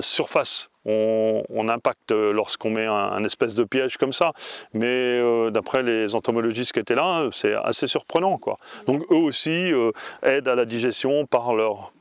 surface 0.00 0.70
on, 0.86 1.68
impacte 1.68 2.12
lorsqu'on 2.12 2.70
met 2.70 2.86
un, 2.86 3.24
espèce 3.24 3.54
de 3.54 3.64
piège 3.64 3.96
comme 3.96 4.12
ça. 4.12 4.32
Mais 4.74 4.86
euh, 4.86 5.50
d'après 5.50 5.82
les 5.82 6.14
entomologistes 6.14 6.72
qui 6.72 6.80
étaient 6.80 6.94
là, 6.94 7.28
c'est 7.32 7.54
assez 7.54 7.86
surprenant. 7.86 8.38
Quoi. 8.38 8.58
Donc 8.86 9.02
eux 9.10 9.16
aussi 9.16 9.72
euh, 9.72 9.92
aident 10.22 10.48
à 10.48 10.54
la 10.54 10.64
digestion 10.64 11.26
par 11.26 11.54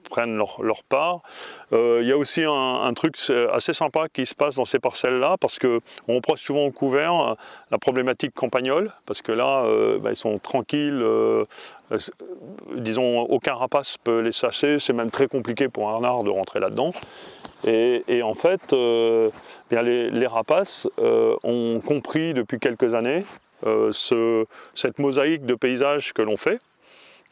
prennent 0.10 0.36
leur, 0.36 0.84
part. 0.88 1.22
Euh, 1.74 2.00
il 2.02 2.08
y 2.08 2.12
a 2.12 2.18
aussi 2.18 2.44
un, 2.46 2.94
truc 2.94 3.18
assez 3.52 3.74
sympa 3.74 4.08
qui 4.08 4.26
se 4.26 4.36
passe 4.36 4.56
dans 4.56 4.66
ces 4.66 4.80
parcelles-là, 4.80 5.38
parce 5.40 5.60
qu'on 5.60 5.82
reproche 6.08 6.42
souvent 6.42 6.66
au 6.66 6.72
couvert 6.72 7.36
la 7.72 7.78
problématique 7.78 8.34
campagnole, 8.34 8.92
parce 9.06 9.22
que 9.22 9.32
là, 9.32 9.66
bah, 10.00 10.12
ils 10.12 10.16
sont 10.16 10.38
tranquilles, 10.38 11.04
disons, 12.76 13.22
aucun 13.22 13.56
rapace 13.56 13.98
peut 13.98 14.20
les 14.20 14.32
chasser, 14.32 14.78
c'est 14.78 14.94
même 14.94 15.12
très 15.12 15.28
compliqué 15.28 15.68
pour 15.68 15.90
un 15.90 15.96
renard 15.96 16.24
de 16.24 16.30
rentrer 16.30 16.60
là-dedans. 16.60 16.94
Et, 17.66 18.22
en 18.24 18.34
fait, 18.34 18.74
euh, 18.74 19.30
les, 19.72 20.28
rapaces 20.28 20.88
euh, 21.00 21.36
ont 21.44 21.80
compris 21.86 22.34
depuis 22.34 22.60
quelques 22.60 22.94
années 22.94 23.24
euh, 23.66 23.92
cette 24.74 25.00
mosaïque 25.00 25.46
de 25.46 25.56
paysages 25.56 26.14
que 26.14 26.22
l'on 26.22 26.36
fait. 26.36 26.60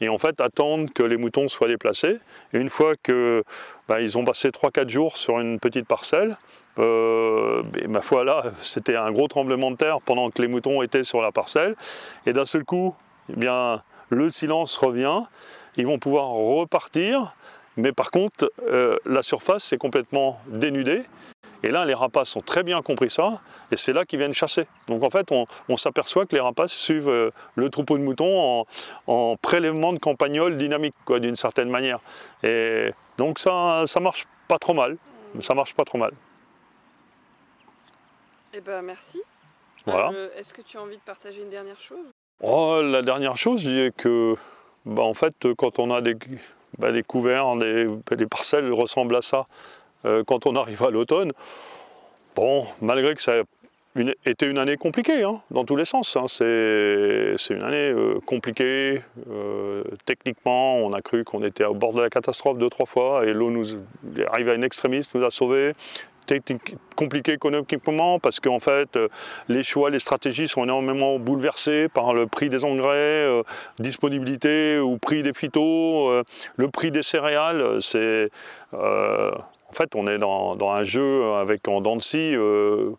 Et 0.02 0.10
en 0.10 0.18
fait, 0.18 0.42
attendent 0.42 0.92
que 0.92 1.04
les 1.04 1.18
moutons 1.18 1.48
soient 1.48 1.68
déplacés. 1.68 2.18
Une 2.54 2.70
fois 2.70 2.96
qu'ils 2.96 3.44
bah, 3.88 3.98
ont 4.16 4.26
passé 4.26 4.50
3-4 4.50 4.90
jours 4.90 5.18
sur 5.18 5.40
une 5.40 5.60
petite 5.60 5.88
parcelle, 5.88 6.38
ma 6.78 8.02
foi 8.02 8.24
là, 8.24 8.46
c'était 8.62 8.96
un 8.96 9.12
gros 9.12 9.28
tremblement 9.28 9.72
de 9.72 9.76
terre 9.76 10.00
pendant 10.04 10.30
que 10.32 10.42
les 10.42 10.48
moutons 10.48 10.82
étaient 10.82 11.04
sur 11.04 11.22
la 11.22 11.32
parcelle. 11.32 11.76
Et 12.26 12.34
d'un 12.34 12.46
seul 12.46 12.66
coup, 12.66 12.96
eh 13.32 13.36
bien, 13.36 13.84
le 14.10 14.30
silence 14.30 14.76
revient. 14.78 15.22
Ils 15.78 15.86
vont 15.86 16.00
pouvoir 16.00 16.30
repartir 16.30 17.36
mais 17.78 17.92
par 17.92 18.12
contre, 18.12 18.52
euh, 18.68 18.98
la 19.06 19.22
surface 19.22 19.72
est 19.74 19.78
complètement 19.78 20.40
dénudée. 20.48 21.04
Et 21.64 21.70
là, 21.70 21.86
les 21.86 21.94
rapaces 21.94 22.36
ont 22.36 22.42
très 22.42 22.64
bien 22.64 22.82
compris 22.82 23.10
ça, 23.10 23.42
et 23.72 23.78
c'est 23.78 23.94
là 23.94 24.06
qu'ils 24.06 24.20
viennent 24.20 24.34
chasser. 24.34 24.68
Donc 24.88 25.04
en 25.04 25.10
fait, 25.10 25.28
on, 25.32 25.78
s'aperçoit 25.78 26.26
que 26.26 26.36
les 26.36 26.42
rapaces 26.42 26.74
suivent 26.74 27.10
euh, 27.10 27.32
le 27.56 27.70
troupeau 27.70 27.98
de 27.98 28.04
moutons 28.04 28.66
en, 29.08 29.36
prélèvement 29.38 29.94
de 29.94 30.00
campagnols 30.00 30.58
dynamique, 30.58 30.96
d'une 31.10 31.36
certaine 31.36 31.70
manière. 31.70 32.00
Et 32.44 32.92
donc 33.18 33.40
ça, 33.40 33.84
ça 33.86 34.00
marche 34.00 34.26
pas 34.48 34.58
trop 34.58 34.74
mal. 34.74 34.98
Ça 35.40 35.54
marche 35.54 35.74
pas 35.74 35.86
trop 35.86 35.98
mal. 35.98 36.12
Eh 38.54 38.60
ben 38.60 38.82
merci. 38.82 39.22
Voilà. 39.86 40.12
Euh, 40.14 40.30
est-ce 40.38 40.54
que 40.54 40.62
tu 40.62 40.78
as 40.78 40.82
envie 40.82 40.98
de 40.98 41.02
partager 41.02 41.42
une 41.42 41.50
dernière 41.50 41.80
chose? 41.80 42.06
Oh, 42.42 42.82
La 42.84 43.02
dernière 43.02 43.38
chose, 43.38 43.64
c'est 43.64 43.92
que, 43.96 44.36
bah, 44.86 45.04
en 45.04 45.14
fait, 45.14 45.48
quand 45.58 45.80
on 45.80 45.92
a 45.92 46.02
des 46.02 46.18
bah, 46.78 46.92
les 46.92 47.04
couverts, 47.04 47.56
les, 47.56 47.88
les, 48.12 48.26
parcelles 48.26 48.72
ressemblent 48.72 49.16
à 49.16 49.22
ça 49.22 49.48
euh, 50.06 50.24
quand 50.26 50.46
on 50.46 50.56
arrive 50.56 50.84
à 50.84 50.90
l'automne. 50.90 51.32
Bon, 52.36 52.66
malgré 52.82 53.14
que 53.14 53.22
ça 53.22 53.34
a 53.34 53.42
été 54.26 54.46
une 54.46 54.58
année 54.58 54.78
compliquée, 54.78 55.24
hein, 55.24 55.42
dans 55.52 55.66
tous 55.66 55.76
les 55.76 55.86
sens. 55.86 56.16
Hein. 56.16 56.26
C'est 56.28 57.54
une 57.54 57.62
année 57.62 57.92
euh, 57.92 58.20
compliquée. 58.26 59.02
Euh, 59.30 59.84
techniquement, 60.06 60.78
on 60.78 60.94
a 60.94 61.02
cru 61.02 61.24
qu'on 61.24 61.44
était 61.44 61.66
au 61.66 61.74
bord 61.74 61.94
de 61.94 62.02
la 62.02 62.10
catastrophe 62.10 62.58
deux, 62.58 62.70
trois 62.70 62.86
fois, 62.86 63.26
et 63.26 63.34
l'eau 63.34 63.52
nous 63.52 63.76
arrive 64.32 64.50
à 64.50 64.54
une 64.54 64.64
extrémiste, 64.64 65.14
nous 65.16 65.26
a 65.26 65.30
sauvés 65.30 65.74
compliqué 66.96 67.34
économiquement 67.34 68.20
parce 68.20 68.40
qu'en 68.40 68.60
fait 68.60 68.98
les 69.50 69.64
choix, 69.64 69.90
les 69.90 70.00
stratégies 70.00 70.48
sont 70.48 70.64
énormément 70.64 71.20
bouleversés 71.20 71.90
par 71.90 72.14
le 72.14 72.26
prix 72.28 72.48
des 72.48 72.64
engrais, 72.64 73.28
disponibilité 73.80 74.80
ou 74.80 74.98
prix 74.98 75.24
des 75.24 75.34
phytos, 75.34 76.24
le 76.56 76.68
prix 76.70 76.92
des 76.92 77.04
céréales. 77.04 77.82
C'est 77.82 78.30
en 79.72 79.74
fait, 79.74 79.96
on 79.96 80.06
est 80.08 80.18
dans, 80.18 80.58
un 80.70 80.84
jeu 80.84 81.34
avec 81.36 81.68
en 81.68 81.80
dents 81.80 81.96
de 81.96 82.02
scie 82.02 82.36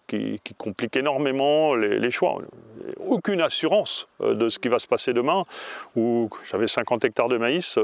qui, 0.07 0.41
complique 0.57 0.97
énormément 0.97 1.75
les, 1.75 2.11
choix. 2.11 2.39
Aucune 3.07 3.43
assurance 3.43 4.09
de 4.21 4.49
ce 4.49 4.59
qui 4.59 4.69
va 4.69 4.79
se 4.79 4.87
passer 4.87 5.13
demain. 5.13 5.45
Où 5.97 6.31
j'avais 6.51 6.67
50 6.67 7.05
hectares 7.05 7.29
de 7.29 7.37
maïs, 7.37 7.79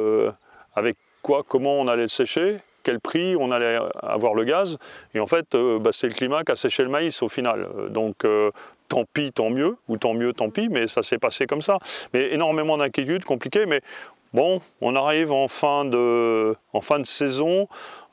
avec 0.75 0.97
quoi, 1.23 1.43
comment 1.47 1.79
on 1.79 1.87
allait 1.89 2.03
le 2.03 2.09
sécher, 2.09 2.59
quel 2.89 3.01
prix 3.01 3.37
on 3.37 3.51
allait 3.51 3.79
avoir 4.03 4.35
le 4.35 4.45
gaz. 4.45 4.79
Et 5.15 5.21
en 5.21 5.27
fait, 5.27 5.55
euh, 5.55 5.79
bah, 5.79 5.91
c'est 5.93 6.09
le 6.09 6.15
climat 6.15 6.43
qui 6.45 6.53
a 6.53 6.57
séché 6.57 6.83
le 6.83 6.89
maïs 6.89 7.23
au 7.23 7.29
final. 7.29 7.69
Donc 7.91 8.25
euh, 8.25 8.51
tant 8.89 9.05
pis, 9.05 9.33
tant 9.33 9.51
mieux, 9.51 9.77
ou 9.89 9.99
tant 9.99 10.15
mieux, 10.15 10.33
tant 10.33 10.49
pis, 10.49 10.69
mais 10.71 10.87
ça 10.87 11.03
s'est 11.03 11.19
passé 11.19 11.47
comme 11.47 11.61
ça. 11.61 11.79
Mais 12.15 12.33
énormément 12.33 12.79
d'inquiétudes, 12.79 13.25
compliquées, 13.25 13.67
mais 13.67 13.83
Bon, 14.35 14.61
on 14.83 14.95
arrive 14.95 15.33
en 15.33 15.49
fin 15.49 15.87
de, 15.87 16.55
saison, 17.05 17.67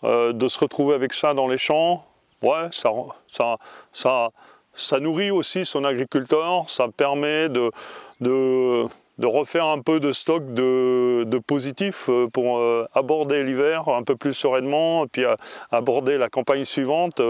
euh, 0.05 0.31
de 0.31 0.47
se 0.47 0.57
retrouver 0.59 0.95
avec 0.95 1.11
ça 1.11 1.33
dans 1.33 1.47
les 1.47 1.57
champs, 1.57 2.05
ouais, 2.41 2.69
ça, 2.71 4.99
nourrit 4.99 5.31
aussi 5.31 5.65
son 5.65 5.83
agriculteur, 5.83 6.69
ça 6.69 6.87
permet 6.87 7.49
de, 7.49 7.69
refaire 9.21 9.65
un 9.65 9.81
peu 9.81 9.99
de 9.99 10.13
stock 10.13 10.53
de, 10.53 11.25
de 11.27 11.37
positif 11.37 12.09
euh, 12.09 12.27
pour 12.27 12.59
euh, 12.59 12.87
aborder 12.93 13.43
l'hiver 13.43 13.89
un 13.89 14.03
peu 14.03 14.15
plus 14.15 14.33
sereinement, 14.33 15.03
et 15.03 15.07
puis 15.07 15.25
aborder 15.69 16.17
la 16.17 16.29
campagne 16.29 16.63
suivante 16.63 17.21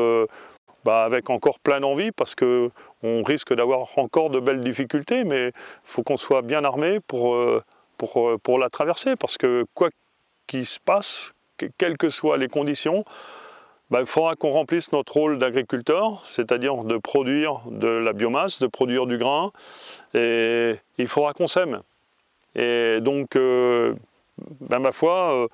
bah, 0.84 1.04
avec 1.04 1.32
encore 1.32 1.58
plein 1.58 1.80
d'envie, 1.80 2.12
parce 2.12 2.36
qu'on 2.36 3.24
risque 3.24 3.52
d'avoir 3.52 3.88
encore 3.98 4.30
de 4.30 4.40
belles 4.40 4.64
difficultés, 4.64 5.24
mais 5.24 5.48
il 5.48 5.54
faut 5.86 6.04
qu'on 6.04 6.18
soit 6.18 6.44
bien 6.44 6.64
armé 6.64 7.00
pour 7.00 7.36
pour, 7.98 8.30
euh, 8.30 8.38
pour 8.38 8.60
la 8.60 8.70
traverser, 8.70 9.16
parce 9.16 9.38
que 9.38 9.66
quoi 9.74 9.90
qu'il 10.48 10.66
se 10.66 10.80
passe, 10.80 11.34
quelles 11.78 11.98
que 11.98 12.10
soient 12.10 12.38
les 12.38 12.48
conditions, 12.48 13.06
bah, 13.92 14.00
il 14.00 14.06
faudra 14.06 14.36
qu'on 14.36 14.50
remplisse 14.50 14.92
notre 14.92 15.14
rôle 15.14 15.40
d'agriculteur, 15.40 16.22
c'est-à-dire 16.24 16.84
de 16.84 16.98
produire 16.98 17.62
de 17.70 17.88
la 17.88 18.14
biomasse, 18.14 18.60
de 18.60 18.68
produire 18.68 19.06
du 19.06 19.18
grain, 19.18 19.52
et 20.14 20.76
il 20.98 21.08
faudra 21.08 21.34
qu'on 21.34 21.48
sème. 21.48 21.82
Et 22.56 23.00
donc, 23.02 23.36
euh, 23.36 23.94
ben, 24.62 24.80
ma 24.80 24.92
foi, 24.92 25.34
euh, 25.34 25.48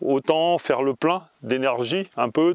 autant 0.00 0.58
faire 0.58 0.82
le 0.82 0.94
plein 0.94 1.22
d'énergie, 1.42 2.08
un 2.16 2.30
peu, 2.30 2.54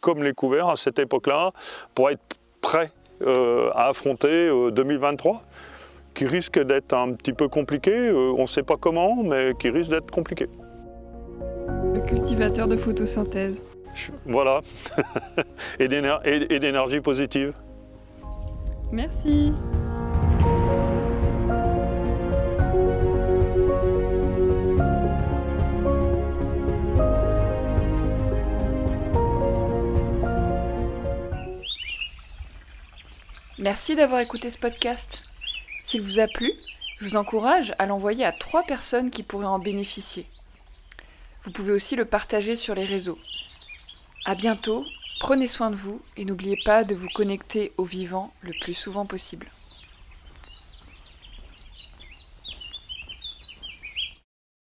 comme 0.00 0.22
les 0.22 0.34
couverts 0.34 0.68
à 0.68 0.76
cette 0.76 0.98
époque-là, 0.98 1.52
pour 1.94 2.10
être 2.10 2.20
prêt 2.60 2.90
à 3.24 3.88
affronter 3.88 4.50
2023 4.72 5.42
qui 6.14 6.26
risque 6.26 6.60
d'être 6.60 6.94
un 6.94 7.12
petit 7.12 7.32
peu 7.32 7.48
compliqué. 7.48 7.92
Euh, 7.92 8.32
on 8.36 8.42
ne 8.42 8.46
sait 8.46 8.62
pas 8.62 8.76
comment, 8.76 9.22
mais 9.22 9.52
qui 9.58 9.68
risque 9.70 9.90
d'être 9.90 10.10
compliqué. 10.10 10.48
Le 11.92 12.00
cultivateur 12.00 12.68
de 12.68 12.76
photosynthèse. 12.76 13.62
Voilà. 14.26 14.60
et 15.78 15.88
d'énergie 15.88 17.00
positive. 17.00 17.52
Merci. 18.92 19.52
Merci 33.58 33.96
d'avoir 33.96 34.20
écouté 34.20 34.50
ce 34.50 34.58
podcast. 34.58 35.33
S'il 35.84 36.00
vous 36.00 36.18
a 36.18 36.26
plu, 36.26 36.54
je 36.98 37.04
vous 37.04 37.16
encourage 37.16 37.74
à 37.78 37.84
l'envoyer 37.84 38.24
à 38.24 38.32
trois 38.32 38.62
personnes 38.62 39.10
qui 39.10 39.22
pourraient 39.22 39.44
en 39.44 39.58
bénéficier. 39.58 40.26
Vous 41.44 41.50
pouvez 41.50 41.72
aussi 41.72 41.94
le 41.94 42.06
partager 42.06 42.56
sur 42.56 42.74
les 42.74 42.86
réseaux. 42.86 43.18
À 44.24 44.34
bientôt, 44.34 44.86
prenez 45.20 45.46
soin 45.46 45.70
de 45.70 45.76
vous 45.76 46.00
et 46.16 46.24
n'oubliez 46.24 46.56
pas 46.64 46.84
de 46.84 46.94
vous 46.94 47.10
connecter 47.14 47.72
au 47.76 47.84
vivant 47.84 48.32
le 48.40 48.54
plus 48.62 48.72
souvent 48.72 49.04
possible. 49.04 49.46